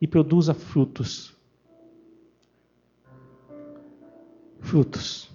e 0.00 0.06
produza 0.06 0.54
frutos. 0.54 1.36
Frutos. 4.60 5.28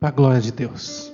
Para 0.00 0.08
a 0.08 0.12
glória 0.12 0.40
de 0.40 0.50
Deus. 0.50 1.13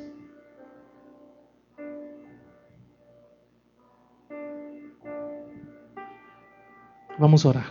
Vamos 7.20 7.44
orar. 7.44 7.70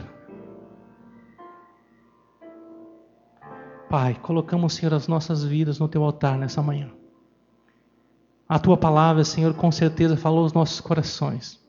Pai, 3.90 4.14
colocamos, 4.22 4.76
Senhor, 4.76 4.94
as 4.94 5.08
nossas 5.08 5.44
vidas 5.44 5.80
no 5.80 5.88
teu 5.88 6.04
altar 6.04 6.38
nessa 6.38 6.62
manhã. 6.62 6.92
A 8.48 8.60
tua 8.60 8.78
palavra, 8.78 9.24
Senhor, 9.24 9.56
com 9.56 9.72
certeza 9.72 10.16
falou 10.16 10.44
aos 10.44 10.54
nossos 10.54 10.80
corações. 10.80 11.60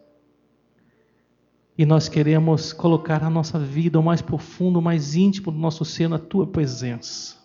E 1.78 1.86
nós 1.86 2.06
queremos 2.06 2.74
colocar 2.74 3.24
a 3.24 3.30
nossa 3.30 3.58
vida 3.58 3.98
o 3.98 4.02
mais 4.02 4.20
profundo, 4.20 4.78
o 4.78 4.82
mais 4.82 5.14
íntimo 5.14 5.50
do 5.50 5.58
nosso 5.58 5.82
ser 5.82 6.06
na 6.06 6.18
tua 6.18 6.46
presença. 6.46 7.38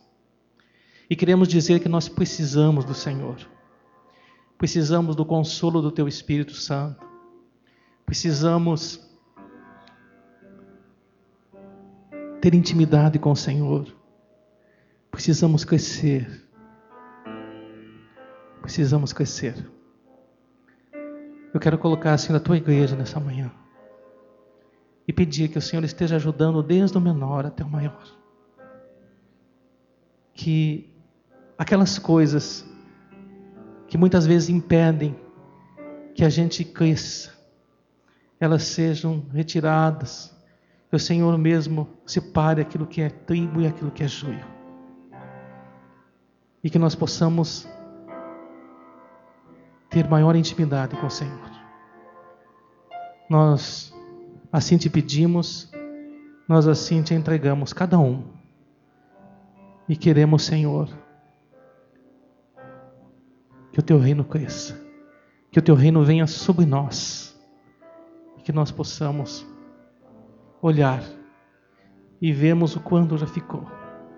E 1.10 1.16
queremos 1.16 1.48
dizer 1.48 1.80
que 1.80 1.88
nós 1.88 2.10
precisamos 2.10 2.84
do 2.84 2.94
Senhor. 2.94 3.38
Precisamos 4.58 5.16
do 5.16 5.24
consolo 5.24 5.82
do 5.82 5.94
teu 5.94 6.10
Espírito 6.10 6.56
Santo. 6.56 7.06
Precisamos 8.06 9.05
ter 12.42 12.54
intimidade 12.54 13.20
com 13.20 13.32
o 13.32 13.36
Senhor. 13.36 13.88
Precisamos 15.12 15.64
crescer. 15.64 16.46
Precisamos 18.62 19.14
crescer. 19.14 19.56
Eu 21.54 21.60
quero 21.60 21.78
colocar 21.78 22.14
assim 22.14 22.34
na 22.34 22.40
tua 22.40 22.58
igreja 22.58 22.96
nessa 22.96 23.20
manhã 23.20 23.52
e 25.08 25.14
pedir 25.14 25.50
que 25.50 25.58
o 25.58 25.62
Senhor 25.62 25.84
esteja 25.84 26.16
ajudando 26.16 26.62
desde 26.62 26.98
o 26.98 27.02
menor 27.02 27.46
até 27.46 27.64
o 27.64 27.70
maior. 27.70 28.04
Que 30.34 30.94
aquelas 31.58 31.98
coisas 31.98 32.66
que 33.88 33.98
muitas 33.98 34.26
vezes 34.26 34.50
impedem 34.50 35.16
que 36.14 36.26
a 36.26 36.30
gente 36.30 36.64
cresça, 36.64 37.34
elas 38.40 38.64
sejam 38.64 39.26
retiradas, 39.32 40.35
que 40.96 40.98
o 40.98 41.00
Senhor 41.00 41.38
mesmo 41.38 41.90
separe 42.06 42.62
aquilo 42.62 42.88
que 42.88 43.02
é 43.02 43.10
trigo 43.10 43.60
e 43.60 43.68
aquilo 43.68 43.92
que 43.92 44.02
é 44.02 44.08
joio 44.08 44.46
e 46.64 46.70
que 46.70 46.80
nós 46.80 46.96
possamos 46.96 47.68
ter 49.90 50.08
maior 50.08 50.38
intimidade 50.38 50.96
com 50.96 51.06
o 51.06 51.12
Senhor. 51.12 51.52
Nós 53.30 53.94
assim 54.54 54.78
te 54.78 54.90
pedimos, 54.90 55.70
nós 56.48 56.66
assim 56.66 57.04
te 57.04 57.14
entregamos 57.14 57.74
cada 57.74 58.00
um. 58.00 58.24
E 59.90 59.98
queremos, 59.98 60.46
Senhor, 60.46 60.88
que 63.74 63.80
o 63.82 63.84
teu 63.84 64.00
reino 64.00 64.24
cresça, 64.24 64.82
que 65.52 65.60
o 65.60 65.62
teu 65.62 65.76
reino 65.76 66.06
venha 66.06 66.26
sobre 66.26 66.66
nós, 66.66 67.38
e 68.38 68.42
que 68.42 68.54
nós 68.54 68.72
possamos 68.72 69.46
olhar 70.66 71.04
e 72.20 72.34
vermos 72.34 72.76
o 72.76 72.80
quanto 72.80 73.18
já 73.18 73.28
ficou 73.28 73.70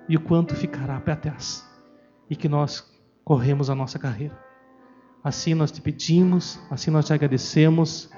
e 0.08 0.16
o 0.16 0.22
quanto 0.22 0.56
ficará 0.56 0.98
para 1.00 1.16
trás 1.16 1.68
e 2.30 2.38
que 2.38 2.48
nós 2.48 2.90
corremos 3.24 3.70
a 3.70 3.76
nossa 3.76 4.00
carreira. 4.00 4.38
Assim 5.22 5.54
nós 5.54 5.72
te 5.72 5.82
pedimos, 5.82 6.58
assim 6.72 6.90
nós 6.90 7.06
te 7.06 7.14
agradecemos, 7.14 8.10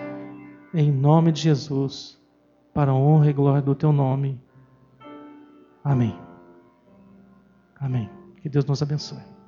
em 0.75 0.91
nome 0.91 1.31
de 1.31 1.41
Jesus, 1.41 2.21
para 2.71 2.91
a 2.91 2.95
honra 2.95 3.31
e 3.31 3.33
glória 3.33 3.63
do 3.63 3.73
teu 3.73 3.91
nome. 3.91 4.39
Amém. 5.83 6.15
Amém. 7.79 8.09
Que 8.43 8.47
Deus 8.47 8.65
nos 8.65 8.83
abençoe. 8.83 9.38